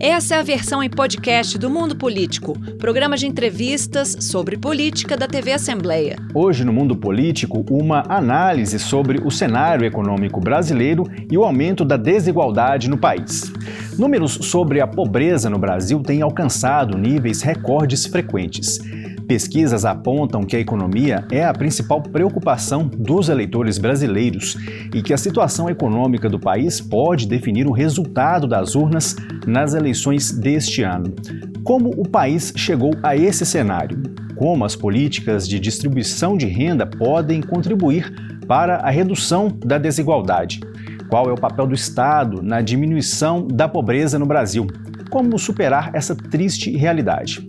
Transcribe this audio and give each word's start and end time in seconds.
Essa 0.00 0.34
é 0.34 0.38
a 0.38 0.42
versão 0.42 0.82
em 0.82 0.90
podcast 0.90 1.56
do 1.56 1.70
Mundo 1.70 1.96
Político, 1.96 2.58
programa 2.78 3.16
de 3.16 3.26
entrevistas 3.26 4.16
sobre 4.20 4.56
política 4.56 5.16
da 5.16 5.28
TV 5.28 5.52
Assembleia. 5.52 6.16
Hoje, 6.34 6.64
no 6.64 6.72
Mundo 6.72 6.96
Político, 6.96 7.64
uma 7.70 8.02
análise 8.08 8.78
sobre 8.78 9.20
o 9.24 9.30
cenário 9.30 9.86
econômico 9.86 10.40
brasileiro 10.40 11.04
e 11.30 11.38
o 11.38 11.44
aumento 11.44 11.84
da 11.84 11.96
desigualdade 11.96 12.90
no 12.90 12.98
país. 12.98 13.52
Números 13.96 14.32
sobre 14.42 14.80
a 14.80 14.86
pobreza 14.86 15.48
no 15.48 15.58
Brasil 15.58 16.02
têm 16.02 16.22
alcançado 16.22 16.98
níveis 16.98 17.40
recordes 17.42 18.04
frequentes. 18.04 18.80
Pesquisas 19.26 19.86
apontam 19.86 20.42
que 20.42 20.54
a 20.54 20.60
economia 20.60 21.26
é 21.30 21.44
a 21.44 21.52
principal 21.52 22.02
preocupação 22.02 22.86
dos 22.86 23.30
eleitores 23.30 23.78
brasileiros 23.78 24.56
e 24.92 25.02
que 25.02 25.14
a 25.14 25.18
situação 25.18 25.68
econômica 25.70 26.28
do 26.28 26.38
país 26.38 26.78
pode 26.80 27.26
definir 27.26 27.66
o 27.66 27.72
resultado 27.72 28.46
das 28.46 28.74
urnas 28.74 29.16
nas 29.46 29.72
eleições 29.72 30.30
deste 30.30 30.82
ano. 30.82 31.14
Como 31.62 31.88
o 31.96 32.06
país 32.06 32.52
chegou 32.54 32.92
a 33.02 33.16
esse 33.16 33.46
cenário? 33.46 34.02
Como 34.36 34.64
as 34.64 34.76
políticas 34.76 35.48
de 35.48 35.58
distribuição 35.58 36.36
de 36.36 36.46
renda 36.46 36.84
podem 36.84 37.40
contribuir 37.40 38.12
para 38.46 38.76
a 38.76 38.90
redução 38.90 39.48
da 39.64 39.78
desigualdade? 39.78 40.60
Qual 41.08 41.30
é 41.30 41.32
o 41.32 41.40
papel 41.40 41.66
do 41.66 41.74
Estado 41.74 42.42
na 42.42 42.60
diminuição 42.60 43.46
da 43.46 43.68
pobreza 43.68 44.18
no 44.18 44.26
Brasil? 44.26 44.66
Como 45.08 45.38
superar 45.38 45.90
essa 45.94 46.14
triste 46.14 46.76
realidade? 46.76 47.46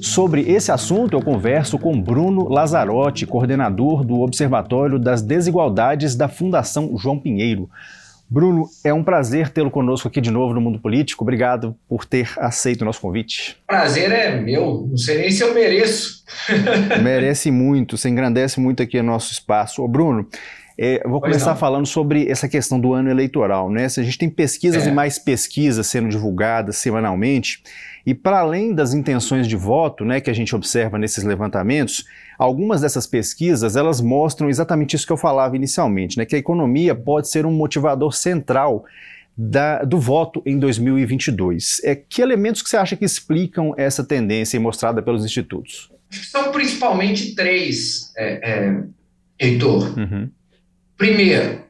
Sobre 0.00 0.42
esse 0.42 0.70
assunto, 0.70 1.16
eu 1.16 1.22
converso 1.22 1.78
com 1.78 2.00
Bruno 2.00 2.48
Lazarotti, 2.48 3.26
coordenador 3.26 4.04
do 4.04 4.20
Observatório 4.20 4.98
das 4.98 5.22
Desigualdades 5.22 6.14
da 6.14 6.28
Fundação 6.28 6.96
João 6.96 7.18
Pinheiro. 7.18 7.68
Bruno, 8.30 8.68
é 8.84 8.92
um 8.92 9.02
prazer 9.02 9.48
tê-lo 9.48 9.70
conosco 9.70 10.06
aqui 10.06 10.20
de 10.20 10.30
novo 10.30 10.52
no 10.52 10.60
Mundo 10.60 10.78
Político. 10.78 11.24
Obrigado 11.24 11.74
por 11.88 12.04
ter 12.04 12.30
aceito 12.36 12.82
o 12.82 12.84
nosso 12.84 13.00
convite. 13.00 13.56
Prazer 13.66 14.12
é 14.12 14.38
meu, 14.38 14.86
não 14.90 14.98
sei 14.98 15.18
nem 15.18 15.30
se 15.30 15.42
eu 15.42 15.54
mereço. 15.54 16.24
Merece 17.02 17.50
muito, 17.50 17.96
você 17.96 18.10
engrandece 18.10 18.60
muito 18.60 18.82
aqui 18.82 18.98
o 18.98 19.02
nosso 19.02 19.32
espaço. 19.32 19.82
Ô 19.82 19.88
Bruno, 19.88 20.28
é, 20.80 21.02
vou 21.08 21.20
começar 21.20 21.56
falando 21.56 21.86
sobre 21.86 22.30
essa 22.30 22.48
questão 22.48 22.78
do 22.78 22.92
ano 22.92 23.10
eleitoral. 23.10 23.68
Né? 23.68 23.88
Se 23.88 23.98
a 23.98 24.02
gente 24.04 24.16
tem 24.16 24.30
pesquisas 24.30 24.86
é. 24.86 24.90
e 24.90 24.92
mais 24.92 25.18
pesquisas 25.18 25.86
sendo 25.86 26.08
divulgadas 26.08 26.76
semanalmente, 26.76 27.62
e 28.08 28.14
para 28.14 28.38
além 28.38 28.74
das 28.74 28.94
intenções 28.94 29.46
de 29.46 29.54
voto 29.54 30.02
né, 30.02 30.18
que 30.18 30.30
a 30.30 30.32
gente 30.32 30.56
observa 30.56 30.96
nesses 30.96 31.24
levantamentos, 31.24 32.06
algumas 32.38 32.80
dessas 32.80 33.06
pesquisas 33.06 33.76
elas 33.76 34.00
mostram 34.00 34.48
exatamente 34.48 34.96
isso 34.96 35.06
que 35.06 35.12
eu 35.12 35.16
falava 35.18 35.54
inicialmente, 35.54 36.16
né, 36.16 36.24
que 36.24 36.34
a 36.34 36.38
economia 36.38 36.94
pode 36.94 37.28
ser 37.28 37.44
um 37.44 37.52
motivador 37.52 38.14
central 38.14 38.86
da, 39.36 39.84
do 39.84 40.00
voto 40.00 40.42
em 40.46 40.58
2022. 40.58 41.82
É, 41.84 41.94
que 41.94 42.22
elementos 42.22 42.62
que 42.62 42.70
você 42.70 42.78
acha 42.78 42.96
que 42.96 43.04
explicam 43.04 43.74
essa 43.76 44.02
tendência 44.02 44.58
mostrada 44.58 45.02
pelos 45.02 45.22
institutos? 45.22 45.92
São 46.10 46.50
principalmente 46.50 47.34
três, 47.34 48.10
é, 48.16 48.50
é, 48.50 48.82
Heitor. 49.38 49.98
Uhum. 49.98 50.30
Primeiro, 50.96 51.62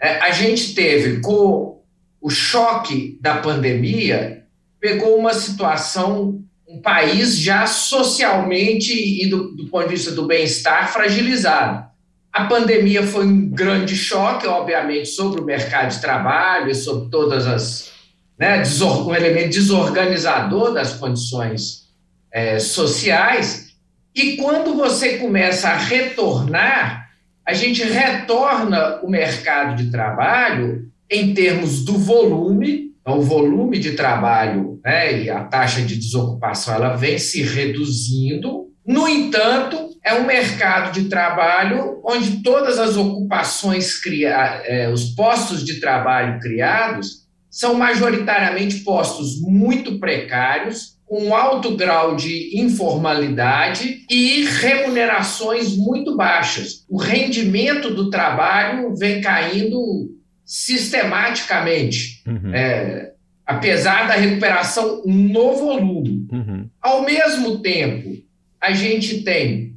é, 0.00 0.18
a 0.20 0.30
gente 0.30 0.74
teve 0.74 1.20
com 1.20 1.82
o 2.22 2.30
choque 2.30 3.18
da 3.20 3.36
pandemia, 3.36 4.43
pegou 4.84 5.16
uma 5.16 5.32
situação, 5.32 6.44
um 6.68 6.78
país 6.78 7.38
já 7.38 7.66
socialmente 7.66 8.92
e 8.92 9.26
do, 9.30 9.56
do 9.56 9.66
ponto 9.68 9.88
de 9.88 9.94
vista 9.94 10.10
do 10.10 10.26
bem-estar 10.26 10.92
fragilizado. 10.92 11.86
A 12.30 12.44
pandemia 12.44 13.02
foi 13.02 13.24
um 13.24 13.48
grande 13.48 13.96
choque, 13.96 14.46
obviamente, 14.46 15.08
sobre 15.08 15.40
o 15.40 15.44
mercado 15.44 15.90
de 15.90 16.02
trabalho 16.02 16.70
e 16.70 16.74
sobre 16.74 17.08
todas 17.08 17.46
as. 17.46 17.94
Né, 18.38 18.62
um 19.06 19.14
elemento 19.14 19.54
desorganizador 19.54 20.74
das 20.74 20.92
condições 20.92 21.88
é, 22.30 22.58
sociais. 22.58 23.68
E 24.14 24.36
quando 24.36 24.74
você 24.74 25.16
começa 25.16 25.70
a 25.70 25.78
retornar 25.78 27.08
a 27.46 27.54
gente 27.54 27.82
retorna 27.82 29.00
o 29.02 29.08
mercado 29.08 29.76
de 29.76 29.90
trabalho 29.90 30.90
em 31.10 31.34
termos 31.34 31.84
do 31.84 31.98
volume, 31.98 32.93
então, 33.04 33.18
o 33.18 33.22
volume 33.22 33.78
de 33.78 33.92
trabalho 33.92 34.80
né, 34.82 35.24
e 35.24 35.30
a 35.30 35.44
taxa 35.44 35.82
de 35.82 35.94
desocupação 35.94 36.74
ela 36.74 36.96
vem 36.96 37.18
se 37.18 37.42
reduzindo. 37.42 38.72
No 38.86 39.06
entanto, 39.06 39.90
é 40.02 40.14
um 40.14 40.24
mercado 40.24 40.90
de 40.90 41.06
trabalho 41.10 42.00
onde 42.02 42.42
todas 42.42 42.78
as 42.78 42.96
ocupações, 42.96 44.00
criadas, 44.00 44.62
é, 44.64 44.90
os 44.90 45.10
postos 45.10 45.62
de 45.62 45.80
trabalho 45.80 46.40
criados, 46.40 47.24
são 47.50 47.74
majoritariamente 47.74 48.78
postos 48.78 49.38
muito 49.38 50.00
precários, 50.00 50.94
com 51.06 51.34
alto 51.34 51.76
grau 51.76 52.16
de 52.16 52.58
informalidade 52.58 54.06
e 54.10 54.44
remunerações 54.44 55.76
muito 55.76 56.16
baixas. 56.16 56.86
O 56.88 56.96
rendimento 56.96 57.94
do 57.94 58.08
trabalho 58.08 58.96
vem 58.96 59.20
caindo 59.20 60.13
sistematicamente, 60.44 62.22
uhum. 62.26 62.54
é, 62.54 63.12
apesar 63.46 64.06
da 64.06 64.14
recuperação 64.14 65.02
no 65.06 65.56
volume. 65.56 66.26
Uhum. 66.30 66.68
Ao 66.80 67.02
mesmo 67.02 67.60
tempo, 67.60 68.16
a 68.60 68.72
gente 68.72 69.22
tem 69.22 69.76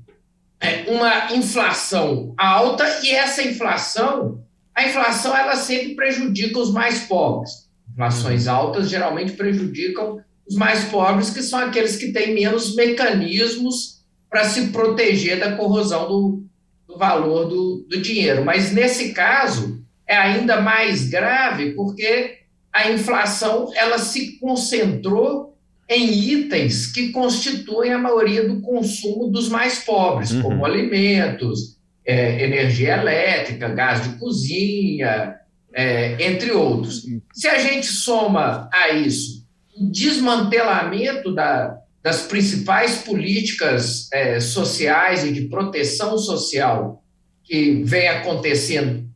é, 0.60 0.90
uma 0.90 1.34
inflação 1.34 2.34
alta 2.38 2.84
e 3.04 3.12
essa 3.12 3.44
inflação, 3.44 4.44
a 4.76 4.86
inflação 4.86 5.36
ela 5.36 5.56
sempre 5.56 5.96
prejudica 5.96 6.60
os 6.60 6.72
mais 6.72 7.02
pobres. 7.02 7.68
Inflações 7.92 8.48
uhum. 8.48 8.54
altas 8.54 8.90
geralmente 8.90 9.34
prejudicam 9.34 10.20
os 10.48 10.56
mais 10.56 10.86
pobres, 10.86 11.30
que 11.30 11.42
são 11.42 11.60
aqueles 11.60 11.98
que 11.98 12.12
têm 12.12 12.34
menos 12.34 12.76
mecanismos 12.76 13.98
para 14.30 14.46
se 14.46 14.68
proteger 14.68 15.40
da 15.40 15.56
corrosão 15.56 16.08
do, 16.08 16.44
do 16.88 16.98
valor 16.98 17.46
do, 17.48 17.86
do 17.90 18.02
dinheiro. 18.02 18.46
Mas 18.46 18.72
nesse 18.72 19.14
caso 19.14 19.77
é 20.08 20.16
ainda 20.16 20.62
mais 20.62 21.10
grave 21.10 21.72
porque 21.72 22.38
a 22.72 22.92
inflação 22.92 23.72
ela 23.76 23.98
se 23.98 24.40
concentrou 24.40 25.58
em 25.90 26.12
itens 26.12 26.88
que 26.88 27.12
constituem 27.12 27.94
a 27.94 27.98
maioria 27.98 28.48
do 28.48 28.62
consumo 28.62 29.28
dos 29.28 29.50
mais 29.50 29.80
pobres, 29.80 30.32
uhum. 30.32 30.42
como 30.42 30.66
alimentos, 30.66 31.78
é, 32.06 32.44
energia 32.44 32.98
elétrica, 32.98 33.70
gás 33.70 34.04
de 34.04 34.18
cozinha, 34.18 35.36
é, 35.74 36.26
entre 36.26 36.52
outros. 36.52 37.06
Se 37.34 37.48
a 37.48 37.58
gente 37.58 37.88
soma 37.88 38.70
a 38.72 38.90
isso 38.90 39.48
desmantelamento 39.80 41.34
da, 41.34 41.78
das 42.02 42.24
principais 42.24 42.98
políticas 43.04 44.12
é, 44.12 44.40
sociais 44.40 45.24
e 45.24 45.32
de 45.32 45.42
proteção 45.42 46.18
social 46.18 47.04
que 47.44 47.84
vem 47.84 48.08
acontecendo 48.08 49.07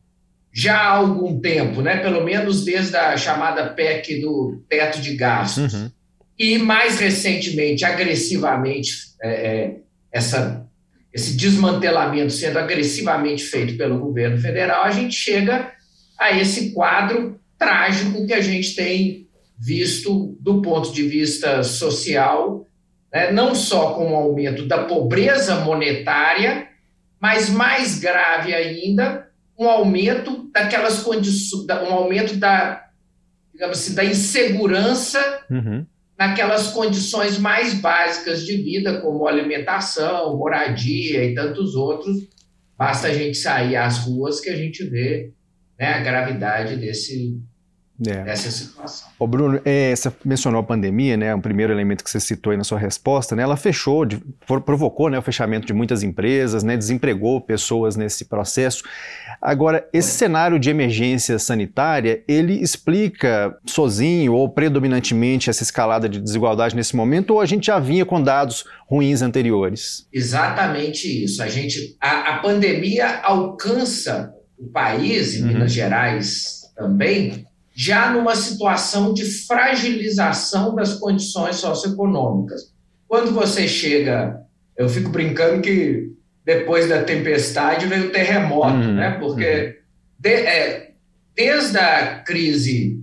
já 0.52 0.76
há 0.76 0.96
algum 0.96 1.40
tempo, 1.40 1.80
né? 1.80 1.96
pelo 1.96 2.22
menos 2.22 2.64
desde 2.64 2.96
a 2.96 3.16
chamada 3.16 3.70
PEC 3.70 4.20
do 4.20 4.62
teto 4.68 5.00
de 5.00 5.16
gastos, 5.16 5.72
uhum. 5.72 5.90
e 6.38 6.58
mais 6.58 7.00
recentemente, 7.00 7.84
agressivamente, 7.84 8.92
é, 9.22 9.30
é, 9.30 9.76
essa, 10.12 10.66
esse 11.12 11.36
desmantelamento 11.36 12.32
sendo 12.32 12.58
agressivamente 12.58 13.44
feito 13.44 13.78
pelo 13.78 13.98
governo 13.98 14.38
federal, 14.38 14.84
a 14.84 14.90
gente 14.90 15.14
chega 15.14 15.72
a 16.18 16.36
esse 16.36 16.72
quadro 16.72 17.40
trágico 17.58 18.26
que 18.26 18.34
a 18.34 18.40
gente 18.40 18.74
tem 18.74 19.26
visto 19.58 20.36
do 20.40 20.60
ponto 20.60 20.92
de 20.92 21.04
vista 21.04 21.62
social, 21.62 22.66
né, 23.12 23.30
não 23.32 23.54
só 23.54 23.94
com 23.94 24.12
o 24.12 24.16
aumento 24.16 24.66
da 24.66 24.84
pobreza 24.84 25.60
monetária, 25.60 26.68
mas 27.20 27.48
mais 27.48 27.98
grave 28.00 28.52
ainda, 28.52 29.28
um 29.62 29.68
aumento 29.68 30.50
daquelas 30.52 31.02
condições, 31.02 31.66
um 31.68 31.92
aumento 31.92 32.36
da, 32.36 32.88
digamos 33.52 33.78
assim, 33.78 33.94
da 33.94 34.04
insegurança 34.04 35.44
uhum. 35.50 35.86
naquelas 36.18 36.68
condições 36.68 37.38
mais 37.38 37.74
básicas 37.74 38.44
de 38.44 38.56
vida, 38.56 39.00
como 39.00 39.26
alimentação, 39.26 40.36
moradia 40.36 41.24
e 41.24 41.34
tantos 41.34 41.74
outros. 41.74 42.28
Basta 42.76 43.08
a 43.08 43.14
gente 43.14 43.38
sair 43.38 43.76
às 43.76 43.98
ruas 43.98 44.40
que 44.40 44.50
a 44.50 44.56
gente 44.56 44.82
vê 44.84 45.32
né, 45.78 45.94
a 45.94 46.00
gravidade 46.00 46.76
desse, 46.76 47.40
é. 48.10 48.30
Essa 48.30 48.46
é 48.46 48.48
a 48.48 48.52
situação. 48.52 49.08
Ô 49.18 49.26
Bruno, 49.26 49.60
é, 49.64 49.94
você 49.94 50.12
mencionou 50.24 50.60
a 50.60 50.64
pandemia, 50.64 51.16
né? 51.16 51.34
O 51.34 51.40
primeiro 51.40 51.72
elemento 51.72 52.02
que 52.02 52.10
você 52.10 52.18
citou 52.18 52.50
aí 52.50 52.56
na 52.56 52.64
sua 52.64 52.78
resposta, 52.78 53.36
né? 53.36 53.42
Ela 53.42 53.56
fechou, 53.56 54.04
de, 54.04 54.22
provocou 54.46 55.08
né, 55.08 55.18
o 55.18 55.22
fechamento 55.22 55.66
de 55.66 55.72
muitas 55.72 56.02
empresas, 56.02 56.62
né? 56.62 56.76
Desempregou 56.76 57.40
pessoas 57.40 57.96
nesse 57.96 58.24
processo. 58.24 58.82
Agora, 59.40 59.86
esse 59.92 60.10
cenário 60.10 60.58
de 60.58 60.70
emergência 60.70 61.38
sanitária, 61.38 62.22
ele 62.26 62.54
explica 62.62 63.56
sozinho 63.66 64.34
ou 64.34 64.48
predominantemente 64.48 65.50
essa 65.50 65.62
escalada 65.62 66.08
de 66.08 66.20
desigualdade 66.20 66.76
nesse 66.76 66.96
momento, 66.96 67.34
ou 67.34 67.40
a 67.40 67.46
gente 67.46 67.66
já 67.66 67.78
vinha 67.78 68.04
com 68.04 68.22
dados 68.22 68.64
ruins 68.86 69.22
anteriores? 69.22 70.06
Exatamente 70.12 71.24
isso. 71.24 71.42
A 71.42 71.48
gente, 71.48 71.96
a, 72.00 72.34
a 72.34 72.38
pandemia 72.38 73.20
alcança 73.22 74.32
o 74.58 74.68
país, 74.68 75.34
em 75.34 75.42
uhum. 75.42 75.48
Minas 75.48 75.72
Gerais 75.72 76.62
também, 76.76 77.44
já 77.74 78.10
numa 78.12 78.36
situação 78.36 79.14
de 79.14 79.24
fragilização 79.24 80.74
das 80.74 80.94
condições 80.94 81.56
socioeconômicas. 81.56 82.72
Quando 83.08 83.32
você 83.32 83.66
chega, 83.66 84.42
eu 84.76 84.88
fico 84.88 85.10
brincando 85.10 85.62
que 85.62 86.12
depois 86.44 86.88
da 86.88 87.02
tempestade 87.02 87.86
veio 87.86 88.08
o 88.08 88.10
terremoto, 88.10 88.74
uhum. 88.74 88.94
né? 88.94 89.12
Porque 89.18 89.44
uhum. 89.44 89.72
de, 90.18 90.30
é, 90.30 90.92
desde 91.34 91.78
a 91.78 92.18
crise 92.18 93.02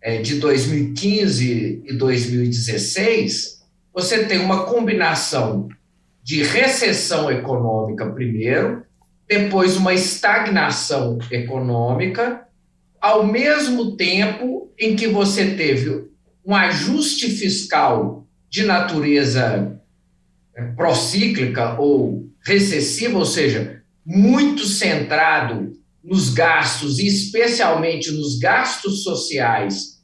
é, 0.00 0.20
de 0.20 0.36
2015 0.36 1.82
e 1.84 1.92
2016, 1.94 3.64
você 3.92 4.24
tem 4.24 4.38
uma 4.38 4.64
combinação 4.64 5.68
de 6.22 6.42
recessão 6.42 7.30
econômica 7.30 8.06
primeiro, 8.10 8.84
depois 9.28 9.76
uma 9.76 9.94
estagnação 9.94 11.18
econômica, 11.30 12.45
ao 13.06 13.24
mesmo 13.24 13.96
tempo 13.96 14.72
em 14.76 14.96
que 14.96 15.06
você 15.06 15.54
teve 15.54 16.08
um 16.44 16.54
ajuste 16.54 17.30
fiscal 17.30 18.26
de 18.50 18.64
natureza 18.64 19.80
é, 20.56 20.62
procíclica 20.72 21.78
ou 21.78 22.28
recessiva, 22.44 23.16
ou 23.16 23.24
seja, 23.24 23.80
muito 24.04 24.66
centrado 24.66 25.72
nos 26.02 26.30
gastos, 26.30 26.98
e 26.98 27.06
especialmente 27.06 28.10
nos 28.10 28.38
gastos 28.38 29.04
sociais 29.04 30.00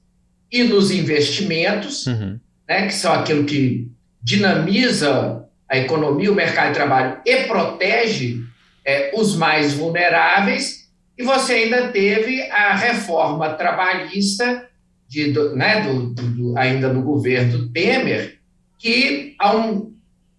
e 0.50 0.62
nos 0.62 0.92
investimentos, 0.92 2.06
uhum. 2.06 2.38
né, 2.68 2.86
que 2.86 2.94
são 2.94 3.12
aquilo 3.12 3.44
que 3.44 3.88
dinamiza 4.22 5.44
a 5.68 5.76
economia, 5.76 6.30
o 6.30 6.36
mercado 6.36 6.68
de 6.68 6.74
trabalho 6.74 7.20
e 7.26 7.44
protege 7.44 8.40
é, 8.84 9.12
os 9.14 9.34
mais 9.34 9.74
vulneráveis, 9.74 10.81
e 11.16 11.22
você 11.22 11.52
ainda 11.54 11.88
teve 11.88 12.42
a 12.50 12.74
reforma 12.74 13.50
trabalhista 13.50 14.68
de, 15.08 15.30
do, 15.30 15.54
né, 15.54 15.82
do, 15.82 16.14
do, 16.14 16.58
ainda 16.58 16.92
no 16.92 17.02
governo 17.02 17.68
Temer, 17.68 18.38
que 18.78 19.36
há 19.38 19.54
um, 19.54 19.94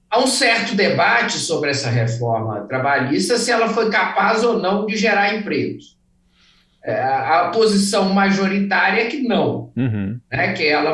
há 0.10 0.20
um 0.20 0.28
certo 0.28 0.76
debate 0.76 1.38
sobre 1.38 1.70
essa 1.70 1.90
reforma 1.90 2.62
trabalhista, 2.68 3.38
se 3.38 3.52
ela 3.52 3.70
foi 3.70 3.90
capaz 3.92 4.44
ou 4.44 4.60
não 4.60 4.86
de 4.86 4.98
gerar 4.98 5.36
empregos. 5.36 5.98
É, 6.84 7.02
a 7.02 7.50
posição 7.54 8.10
majoritária 8.10 9.04
é 9.04 9.06
que 9.06 9.22
não, 9.22 9.72
uhum. 9.78 10.20
né, 10.30 10.52
que 10.54 10.66
ela 10.66 10.92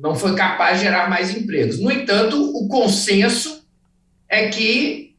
não 0.00 0.14
foi 0.14 0.36
capaz 0.36 0.78
de 0.78 0.84
gerar 0.84 1.10
mais 1.10 1.34
empregos. 1.34 1.80
No 1.80 1.90
entanto, 1.90 2.38
o 2.54 2.68
consenso 2.68 3.66
é 4.28 4.48
que 4.48 5.16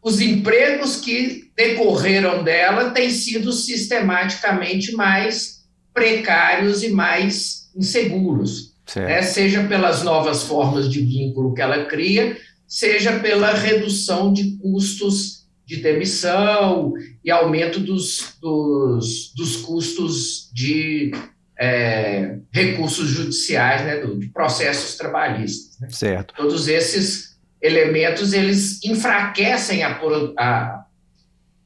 os 0.00 0.20
empregos 0.20 0.96
que 0.96 1.41
decorreram 1.56 2.42
dela 2.42 2.90
têm 2.90 3.10
sido 3.10 3.52
sistematicamente 3.52 4.92
mais 4.92 5.62
precários 5.92 6.82
e 6.82 6.90
mais 6.90 7.70
inseguros, 7.76 8.74
né? 8.96 9.22
seja 9.22 9.64
pelas 9.64 10.02
novas 10.02 10.42
formas 10.44 10.90
de 10.90 11.00
vínculo 11.00 11.54
que 11.54 11.60
ela 11.60 11.84
cria, 11.84 12.36
seja 12.66 13.18
pela 13.18 13.52
redução 13.52 14.32
de 14.32 14.56
custos 14.56 15.42
de 15.66 15.76
demissão 15.76 16.92
e 17.24 17.30
aumento 17.30 17.80
dos, 17.80 18.36
dos, 18.40 19.32
dos 19.34 19.56
custos 19.56 20.50
de 20.52 21.12
é, 21.58 22.38
recursos 22.50 23.08
judiciais, 23.08 23.82
né, 23.82 24.00
de 24.00 24.28
processos 24.28 24.96
trabalhistas. 24.96 25.78
Né? 25.78 25.88
Certo. 25.90 26.34
Todos 26.34 26.68
esses 26.68 27.38
elementos 27.60 28.32
eles 28.32 28.82
enfraquecem 28.84 29.84
a, 29.84 30.00
a, 30.36 30.81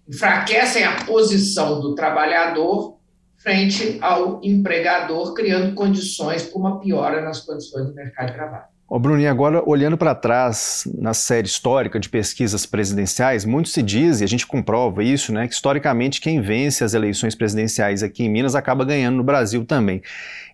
enfraquecem 0.08 0.84
a 0.84 1.04
posição 1.04 1.80
do 1.80 1.94
trabalhador 1.94 2.96
frente 3.38 3.98
ao 4.00 4.40
empregador, 4.42 5.32
criando 5.34 5.74
condições 5.74 6.42
para 6.42 6.58
uma 6.58 6.80
piora 6.80 7.20
nas 7.20 7.40
condições 7.40 7.86
do 7.86 7.94
mercado 7.94 8.28
de 8.28 8.34
trabalho. 8.34 8.64
Ô 8.88 9.00
Bruninho, 9.00 9.28
agora 9.28 9.62
olhando 9.66 9.98
para 9.98 10.14
trás 10.14 10.84
na 10.96 11.12
série 11.12 11.48
histórica 11.48 11.98
de 11.98 12.08
pesquisas 12.08 12.64
presidenciais, 12.64 13.44
muito 13.44 13.68
se 13.68 13.82
diz, 13.82 14.20
e 14.20 14.24
a 14.24 14.28
gente 14.28 14.46
comprova 14.46 15.02
isso, 15.02 15.32
né, 15.32 15.48
que 15.48 15.54
historicamente 15.54 16.20
quem 16.20 16.40
vence 16.40 16.84
as 16.84 16.94
eleições 16.94 17.34
presidenciais 17.34 18.04
aqui 18.04 18.24
em 18.24 18.28
Minas 18.28 18.54
acaba 18.54 18.84
ganhando 18.84 19.16
no 19.16 19.24
Brasil 19.24 19.64
também. 19.64 20.02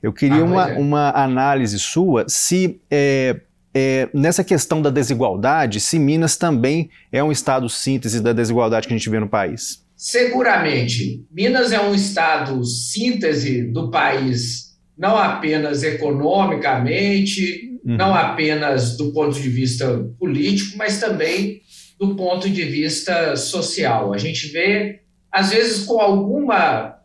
Eu 0.03 0.15
queria 0.15 0.41
ah, 0.41 0.45
uma, 0.45 0.71
é. 0.71 0.79
uma 0.79 1.11
análise 1.11 1.79
sua 1.79 2.25
se 2.27 2.81
é, 2.91 3.39
é, 3.75 4.09
nessa 4.13 4.45
questão 4.45 4.83
da 4.83 4.91
desigualdade, 4.91 5.81
se 5.81 5.99
Minas 5.99 6.37
também 6.37 6.91
é 7.11 7.23
um 7.25 7.33
estado 7.33 7.69
síntese 7.69 8.21
da 8.21 8.33
desigualdade 8.33 8.87
que 8.87 8.93
a 8.93 8.97
gente 8.97 9.09
vê 9.09 9.19
no 9.19 9.29
país? 9.29 9.83
Seguramente. 9.97 11.25
Minas 11.31 11.73
é 11.73 11.81
um 11.81 11.95
estado 11.95 12.63
síntese 12.65 13.63
do 13.63 13.91
país, 13.91 14.77
não 14.99 15.17
apenas 15.17 15.83
economicamente, 15.83 17.79
uhum. 17.85 17.97
não 17.97 18.15
apenas 18.15 18.97
do 18.97 19.13
ponto 19.13 19.41
de 19.41 19.49
vista 19.49 20.05
político, 20.19 20.77
mas 20.77 21.01
também 21.01 21.63
do 21.99 22.15
ponto 22.15 22.51
de 22.51 22.65
vista 22.65 23.37
social. 23.37 24.13
A 24.13 24.19
gente 24.19 24.49
vê, 24.49 25.01
às 25.31 25.51
vezes, 25.51 25.85
com 25.85 26.01
alguma 26.01 26.99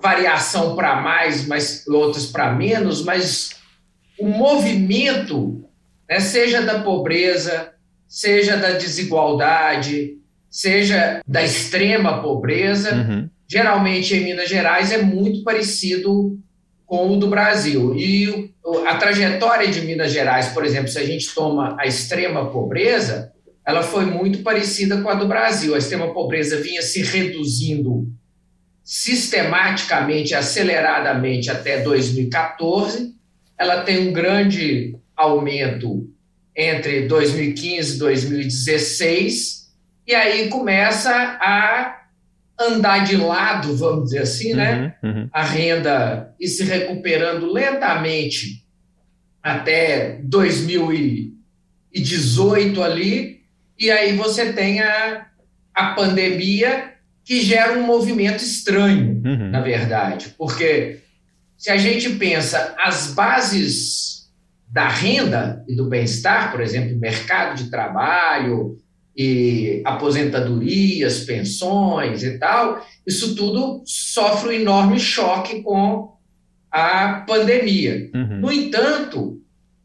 variação 0.00 0.76
para 0.76 1.02
mais, 1.02 1.46
mas 1.46 1.86
outras 1.88 2.26
para 2.26 2.54
menos, 2.54 3.04
mas 3.04 3.50
o 4.18 4.28
movimento 4.28 5.65
né, 6.08 6.20
seja 6.20 6.62
da 6.62 6.80
pobreza, 6.80 7.72
seja 8.08 8.56
da 8.56 8.72
desigualdade, 8.72 10.18
seja 10.50 11.20
da 11.26 11.42
extrema 11.42 12.22
pobreza, 12.22 12.94
uhum. 12.94 13.28
geralmente 13.46 14.14
em 14.14 14.24
Minas 14.24 14.48
Gerais 14.48 14.92
é 14.92 15.02
muito 15.02 15.42
parecido 15.42 16.38
com 16.86 17.12
o 17.12 17.16
do 17.16 17.28
Brasil. 17.28 17.94
E 17.96 18.54
a 18.86 18.96
trajetória 18.96 19.68
de 19.68 19.80
Minas 19.82 20.12
Gerais, 20.12 20.48
por 20.48 20.64
exemplo, 20.64 20.88
se 20.88 20.98
a 20.98 21.04
gente 21.04 21.34
toma 21.34 21.76
a 21.78 21.86
extrema 21.86 22.50
pobreza, 22.50 23.32
ela 23.66 23.82
foi 23.82 24.04
muito 24.04 24.42
parecida 24.42 25.02
com 25.02 25.08
a 25.08 25.14
do 25.14 25.26
Brasil. 25.26 25.74
A 25.74 25.78
extrema 25.78 26.14
pobreza 26.14 26.60
vinha 26.60 26.80
se 26.80 27.02
reduzindo 27.02 28.08
sistematicamente, 28.84 30.34
aceleradamente 30.34 31.50
até 31.50 31.82
2014. 31.82 33.12
Ela 33.58 33.82
tem 33.82 34.08
um 34.08 34.12
grande 34.12 34.96
aumento 35.16 36.08
entre 36.54 37.06
2015 37.06 37.96
e 37.96 37.98
2016, 37.98 39.66
e 40.06 40.14
aí 40.14 40.48
começa 40.48 41.12
a 41.12 42.02
andar 42.58 43.04
de 43.04 43.16
lado, 43.16 43.76
vamos 43.76 44.04
dizer 44.04 44.20
assim, 44.20 44.54
né? 44.54 44.94
Uhum, 45.02 45.10
uhum. 45.10 45.28
A 45.32 45.42
renda 45.42 46.32
e 46.40 46.46
se 46.48 46.64
recuperando 46.64 47.52
lentamente 47.52 48.64
até 49.42 50.18
2018 50.22 52.82
ali, 52.82 53.42
e 53.78 53.90
aí 53.90 54.16
você 54.16 54.50
tem 54.52 54.80
a, 54.80 55.26
a 55.74 55.94
pandemia 55.94 56.94
que 57.22 57.42
gera 57.42 57.78
um 57.78 57.82
movimento 57.82 58.42
estranho, 58.42 59.20
uhum. 59.24 59.50
na 59.50 59.60
verdade, 59.60 60.34
porque 60.38 61.00
se 61.58 61.70
a 61.70 61.76
gente 61.76 62.08
pensa 62.10 62.74
as 62.78 63.12
bases 63.12 64.15
da 64.68 64.88
renda 64.88 65.64
e 65.68 65.74
do 65.74 65.88
bem-estar, 65.88 66.50
por 66.50 66.60
exemplo, 66.60 66.98
mercado 66.98 67.56
de 67.56 67.70
trabalho 67.70 68.76
e 69.16 69.80
aposentadorias, 69.84 71.20
pensões 71.20 72.22
e 72.22 72.38
tal, 72.38 72.84
isso 73.06 73.34
tudo 73.34 73.82
sofre 73.86 74.50
um 74.50 74.60
enorme 74.60 74.98
choque 74.98 75.62
com 75.62 76.16
a 76.70 77.24
pandemia. 77.26 78.10
Uhum. 78.14 78.40
No 78.40 78.52
entanto, 78.52 79.40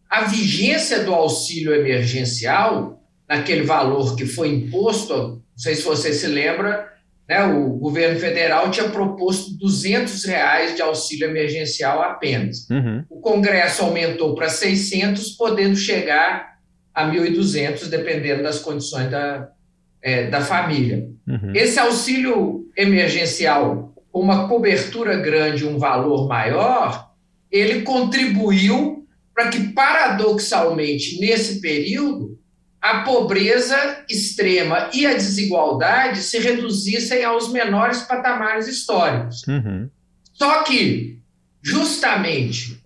a 0.09 0.25
vigência 0.25 1.03
do 1.03 1.13
auxílio 1.13 1.73
emergencial, 1.73 3.01
naquele 3.29 3.63
valor 3.63 4.15
que 4.17 4.25
foi 4.25 4.49
imposto, 4.49 5.13
não 5.13 5.41
sei 5.55 5.75
se 5.75 5.83
você 5.83 6.11
se 6.11 6.27
lembra, 6.27 6.91
né, 7.31 7.45
o 7.45 7.69
governo 7.77 8.19
federal 8.19 8.69
tinha 8.69 8.89
proposto 8.89 9.57
200 9.57 10.25
reais 10.25 10.75
de 10.75 10.81
auxílio 10.81 11.29
emergencial 11.29 12.01
apenas. 12.01 12.69
Uhum. 12.69 13.05
O 13.09 13.21
Congresso 13.21 13.83
aumentou 13.83 14.35
para 14.35 14.49
600, 14.49 15.29
podendo 15.37 15.77
chegar 15.77 16.57
a 16.93 17.09
1.200, 17.09 17.87
dependendo 17.87 18.43
das 18.43 18.59
condições 18.59 19.09
da, 19.09 19.49
é, 20.01 20.29
da 20.29 20.41
família. 20.41 21.07
Uhum. 21.25 21.53
Esse 21.55 21.79
auxílio 21.79 22.65
emergencial, 22.75 23.93
com 24.11 24.19
uma 24.19 24.49
cobertura 24.49 25.15
grande, 25.15 25.65
um 25.65 25.77
valor 25.77 26.27
maior, 26.27 27.11
ele 27.49 27.83
contribuiu 27.83 29.07
para 29.33 29.47
que, 29.47 29.69
paradoxalmente, 29.69 31.17
nesse 31.17 31.61
período, 31.61 32.37
a 32.81 33.01
pobreza 33.01 34.03
extrema 34.09 34.89
e 34.91 35.05
a 35.05 35.13
desigualdade 35.13 36.23
se 36.23 36.39
reduzissem 36.39 37.23
aos 37.23 37.51
menores 37.51 38.01
patamares 38.01 38.67
históricos. 38.67 39.43
Uhum. 39.47 39.87
Só 40.33 40.63
que, 40.63 41.19
justamente 41.61 42.81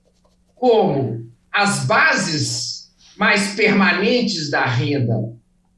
como 0.53 1.31
as 1.49 1.85
bases 1.85 2.93
mais 3.17 3.55
permanentes 3.55 4.49
da 4.49 4.65
renda 4.65 5.33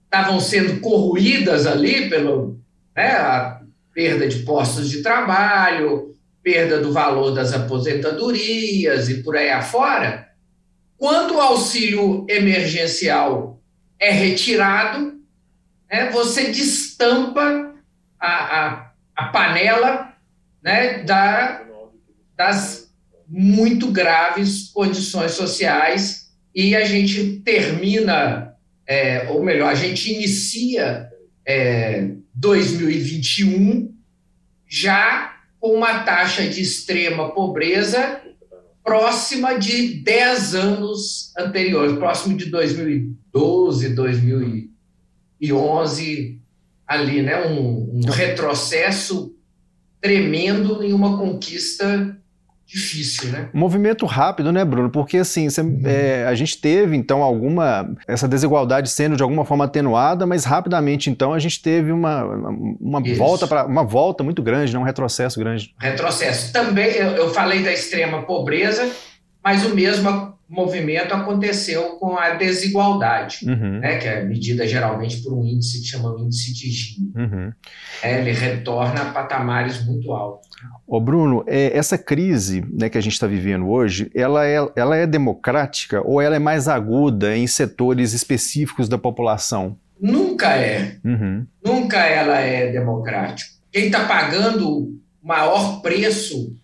estavam 0.05 0.39
sendo 0.39 0.79
corroídas 0.79 1.67
ali 1.67 2.09
pela 2.09 2.55
né, 2.95 3.59
perda 3.93 4.27
de 4.27 4.39
postos 4.39 4.89
de 4.89 5.03
trabalho, 5.03 6.15
perda 6.41 6.79
do 6.79 6.91
valor 6.91 7.31
das 7.31 7.53
aposentadorias 7.53 9.09
e 9.09 9.21
por 9.21 9.35
aí 9.35 9.51
afora, 9.51 10.27
quando 10.97 11.35
o 11.35 11.41
auxílio 11.41 12.25
emergencial 12.27 13.56
é 13.99 14.11
retirado, 14.11 15.19
né, 15.89 16.09
você 16.11 16.51
destampa 16.51 17.73
a, 18.19 18.27
a, 18.27 18.91
a 19.15 19.25
panela 19.29 20.13
né, 20.61 21.03
da, 21.03 21.65
das 22.35 22.91
muito 23.27 23.91
graves 23.91 24.69
condições 24.69 25.31
sociais 25.31 26.27
e 26.55 26.75
a 26.75 26.85
gente 26.85 27.39
termina, 27.39 28.55
é, 28.85 29.27
ou 29.29 29.43
melhor, 29.43 29.69
a 29.69 29.75
gente 29.75 30.13
inicia 30.13 31.09
é, 31.45 32.09
2021 32.33 33.93
já 34.67 35.37
com 35.59 35.73
uma 35.73 35.99
taxa 36.03 36.47
de 36.47 36.61
extrema 36.61 37.31
pobreza 37.31 38.21
próxima 38.87 39.59
de 39.59 39.95
10 39.95 40.55
anos 40.55 41.33
anteriores, 41.37 41.97
próximo 41.97 42.37
de 42.37 42.45
2012, 42.45 43.89
2011, 43.89 46.41
ali, 46.87 47.21
né? 47.21 47.49
um, 47.49 47.97
um 47.97 48.09
retrocesso 48.09 49.35
tremendo 49.99 50.81
em 50.81 50.93
uma 50.93 51.17
conquista 51.17 52.17
difícil, 52.67 53.31
né? 53.31 53.49
Movimento 53.53 54.05
rápido, 54.05 54.51
né, 54.51 54.65
Bruno? 54.65 54.89
Porque 54.89 55.17
assim, 55.17 55.49
cê, 55.49 55.61
uhum. 55.61 55.81
é, 55.85 56.25
a 56.25 56.35
gente 56.35 56.59
teve 56.59 56.97
então 56.97 57.23
alguma 57.23 57.89
essa 58.05 58.27
desigualdade 58.27 58.89
sendo 58.89 59.15
de 59.15 59.23
alguma 59.23 59.45
forma 59.45 59.65
atenuada, 59.65 60.25
mas 60.27 60.43
rapidamente 60.43 61.09
então 61.09 61.33
a 61.33 61.39
gente 61.39 61.61
teve 61.61 61.91
uma, 61.91 62.23
uma 62.79 63.01
volta 63.15 63.47
para 63.47 63.65
uma 63.65 63.83
volta 63.83 64.23
muito 64.23 64.43
grande, 64.43 64.73
né? 64.73 64.79
um 64.79 64.83
retrocesso 64.83 65.39
grande. 65.39 65.73
Retrocesso. 65.79 66.51
Também 66.51 66.91
eu, 66.91 67.11
eu 67.11 67.29
falei 67.33 67.63
da 67.63 67.71
extrema 67.71 68.23
pobreza, 68.23 68.89
mas 69.41 69.65
o 69.65 69.73
mesmo 69.73 70.36
movimento 70.49 71.13
aconteceu 71.13 71.97
com 71.97 72.17
a 72.17 72.31
desigualdade, 72.31 73.39
uhum. 73.43 73.79
né, 73.79 73.97
que 73.97 74.07
é 74.07 74.23
medida 74.23 74.65
geralmente 74.65 75.21
por 75.21 75.33
um 75.33 75.43
índice 75.43 75.81
que 75.81 75.97
índice 75.97 76.53
de 76.53 76.71
Gini. 76.71 77.11
Uhum. 77.15 77.53
É, 78.01 78.19
ele 78.19 78.31
retorna 78.31 79.01
a 79.01 79.11
patamares 79.11 79.85
muito 79.85 80.11
altos. 80.11 80.47
Ô 80.87 81.01
Bruno, 81.01 81.43
é, 81.47 81.77
essa 81.77 81.97
crise 81.97 82.65
né, 82.71 82.89
que 82.89 82.97
a 82.97 83.01
gente 83.01 83.13
está 83.13 83.27
vivendo 83.27 83.67
hoje, 83.67 84.09
ela 84.15 84.45
é, 84.45 84.57
ela 84.75 84.95
é 84.95 85.05
democrática 85.05 86.01
ou 86.05 86.21
ela 86.21 86.35
é 86.35 86.39
mais 86.39 86.67
aguda 86.67 87.35
em 87.35 87.45
setores 87.45 88.13
específicos 88.13 88.87
da 88.87 88.97
população? 88.97 89.77
Nunca 89.99 90.55
é. 90.55 90.97
Uhum. 91.03 91.45
Nunca 91.63 91.97
ela 92.05 92.39
é 92.39 92.71
democrática. 92.71 93.51
Quem 93.71 93.87
está 93.87 94.05
pagando 94.05 94.69
o 94.69 94.99
maior 95.21 95.81
preço 95.81 96.55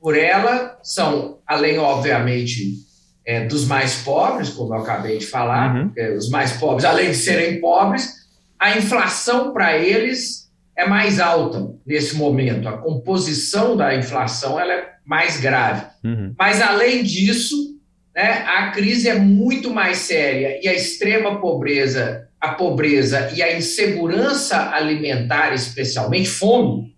por 0.00 0.16
ela 0.16 0.78
são, 0.82 1.38
além, 1.46 1.78
obviamente, 1.78 2.89
é, 3.30 3.46
dos 3.46 3.64
mais 3.64 4.02
pobres, 4.02 4.50
como 4.50 4.74
eu 4.74 4.80
acabei 4.80 5.16
de 5.18 5.26
falar, 5.26 5.76
uhum. 5.76 6.16
os 6.16 6.28
mais 6.30 6.50
pobres, 6.54 6.84
além 6.84 7.12
de 7.12 7.16
serem 7.16 7.60
pobres, 7.60 8.26
a 8.58 8.76
inflação 8.76 9.52
para 9.52 9.78
eles 9.78 10.50
é 10.76 10.84
mais 10.84 11.20
alta 11.20 11.72
nesse 11.86 12.16
momento. 12.16 12.68
A 12.68 12.78
composição 12.78 13.76
da 13.76 13.94
inflação 13.94 14.58
ela 14.58 14.72
é 14.72 14.94
mais 15.06 15.40
grave. 15.40 15.86
Uhum. 16.02 16.34
Mas, 16.36 16.60
além 16.60 17.04
disso, 17.04 17.78
né, 18.12 18.44
a 18.48 18.72
crise 18.72 19.08
é 19.08 19.14
muito 19.14 19.72
mais 19.72 19.98
séria 19.98 20.58
e 20.60 20.66
a 20.66 20.74
extrema 20.74 21.40
pobreza, 21.40 22.28
a 22.40 22.54
pobreza 22.54 23.30
e 23.32 23.44
a 23.44 23.56
insegurança 23.56 24.72
alimentar, 24.72 25.54
especialmente 25.54 26.28
fome, 26.28 26.96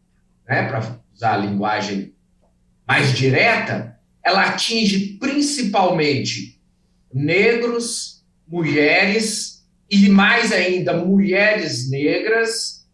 né, 0.49 0.62
para 0.67 0.97
usar 1.15 1.35
a 1.35 1.37
linguagem 1.37 2.15
mais 2.89 3.12
direta, 3.12 3.99
ela 4.25 4.45
atinge 4.45 5.17
principalmente 5.19 6.61
negros, 7.12 8.25
mulheres 8.47 9.64
e 9.91 10.09
mais 10.09 10.52
ainda 10.52 10.97
mulheres 10.97 11.91
negras 11.91 12.87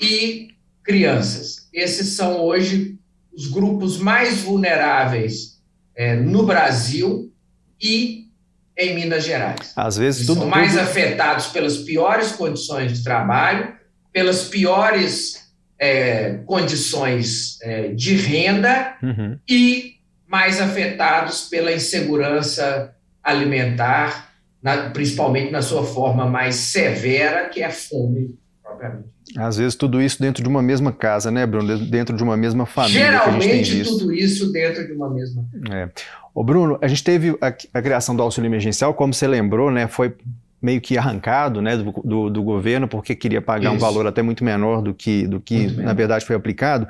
e 0.00 0.48
crianças. 0.82 1.68
Esses 1.72 2.08
são 2.14 2.40
hoje 2.40 2.98
os 3.34 3.48
grupos 3.48 3.98
mais 3.98 4.42
vulneráveis 4.42 5.60
é, 5.96 6.14
no 6.14 6.44
Brasil 6.44 7.32
e 7.80 8.28
em 8.76 8.94
Minas 8.94 9.24
Gerais. 9.24 9.72
Às 9.76 9.96
vezes 9.96 10.26
tudo, 10.26 10.40
são 10.40 10.48
mais 10.48 10.72
tudo... 10.72 10.82
afetados 10.82 11.46
pelas 11.46 11.78
piores 11.78 12.32
condições 12.32 12.96
de 12.98 13.04
trabalho, 13.04 13.74
pelas 14.12 14.44
piores 14.48 15.52
é, 15.78 16.38
condições 16.46 17.58
é, 17.62 17.88
de 17.88 18.16
renda 18.16 18.96
uhum. 19.02 19.38
e 19.48 19.93
mais 20.34 20.60
afetados 20.60 21.42
pela 21.42 21.72
insegurança 21.72 22.92
alimentar, 23.22 24.32
na, 24.60 24.90
principalmente 24.90 25.52
na 25.52 25.62
sua 25.62 25.84
forma 25.84 26.26
mais 26.26 26.56
severa, 26.56 27.48
que 27.48 27.62
é 27.62 27.66
a 27.66 27.70
fome 27.70 28.34
propriamente. 28.60 29.14
Às 29.36 29.58
vezes 29.58 29.76
tudo 29.76 30.02
isso 30.02 30.20
dentro 30.20 30.42
de 30.42 30.48
uma 30.48 30.60
mesma 30.60 30.90
casa, 30.90 31.30
né, 31.30 31.46
Bruno? 31.46 31.78
Dentro 31.86 32.16
de 32.16 32.22
uma 32.24 32.36
mesma 32.36 32.66
família. 32.66 33.12
Geralmente 33.12 33.84
tudo 33.84 34.12
isso 34.12 34.50
dentro 34.50 34.84
de 34.84 34.92
uma 34.92 35.08
mesma. 35.08 35.46
É. 35.70 35.88
Ô 36.34 36.42
Bruno, 36.42 36.80
a 36.82 36.88
gente 36.88 37.04
teve 37.04 37.38
a, 37.40 37.46
a, 37.46 37.80
criação 37.80 38.16
do 38.16 38.22
auxílio 38.24 38.48
emergencial, 38.48 38.92
como 38.92 39.14
você 39.14 39.28
lembrou, 39.28 39.70
né? 39.70 39.86
Foi 39.86 40.16
meio 40.64 40.80
que 40.80 40.96
arrancado 40.96 41.60
né, 41.60 41.76
do, 41.76 41.92
do, 42.02 42.30
do 42.30 42.42
governo, 42.42 42.88
porque 42.88 43.14
queria 43.14 43.42
pagar 43.42 43.68
Isso. 43.68 43.76
um 43.76 43.78
valor 43.78 44.06
até 44.06 44.22
muito 44.22 44.42
menor 44.42 44.80
do 44.80 44.94
que, 44.94 45.26
do 45.26 45.38
que 45.38 45.66
na 45.66 45.92
verdade, 45.92 46.24
foi 46.24 46.34
aplicado. 46.34 46.88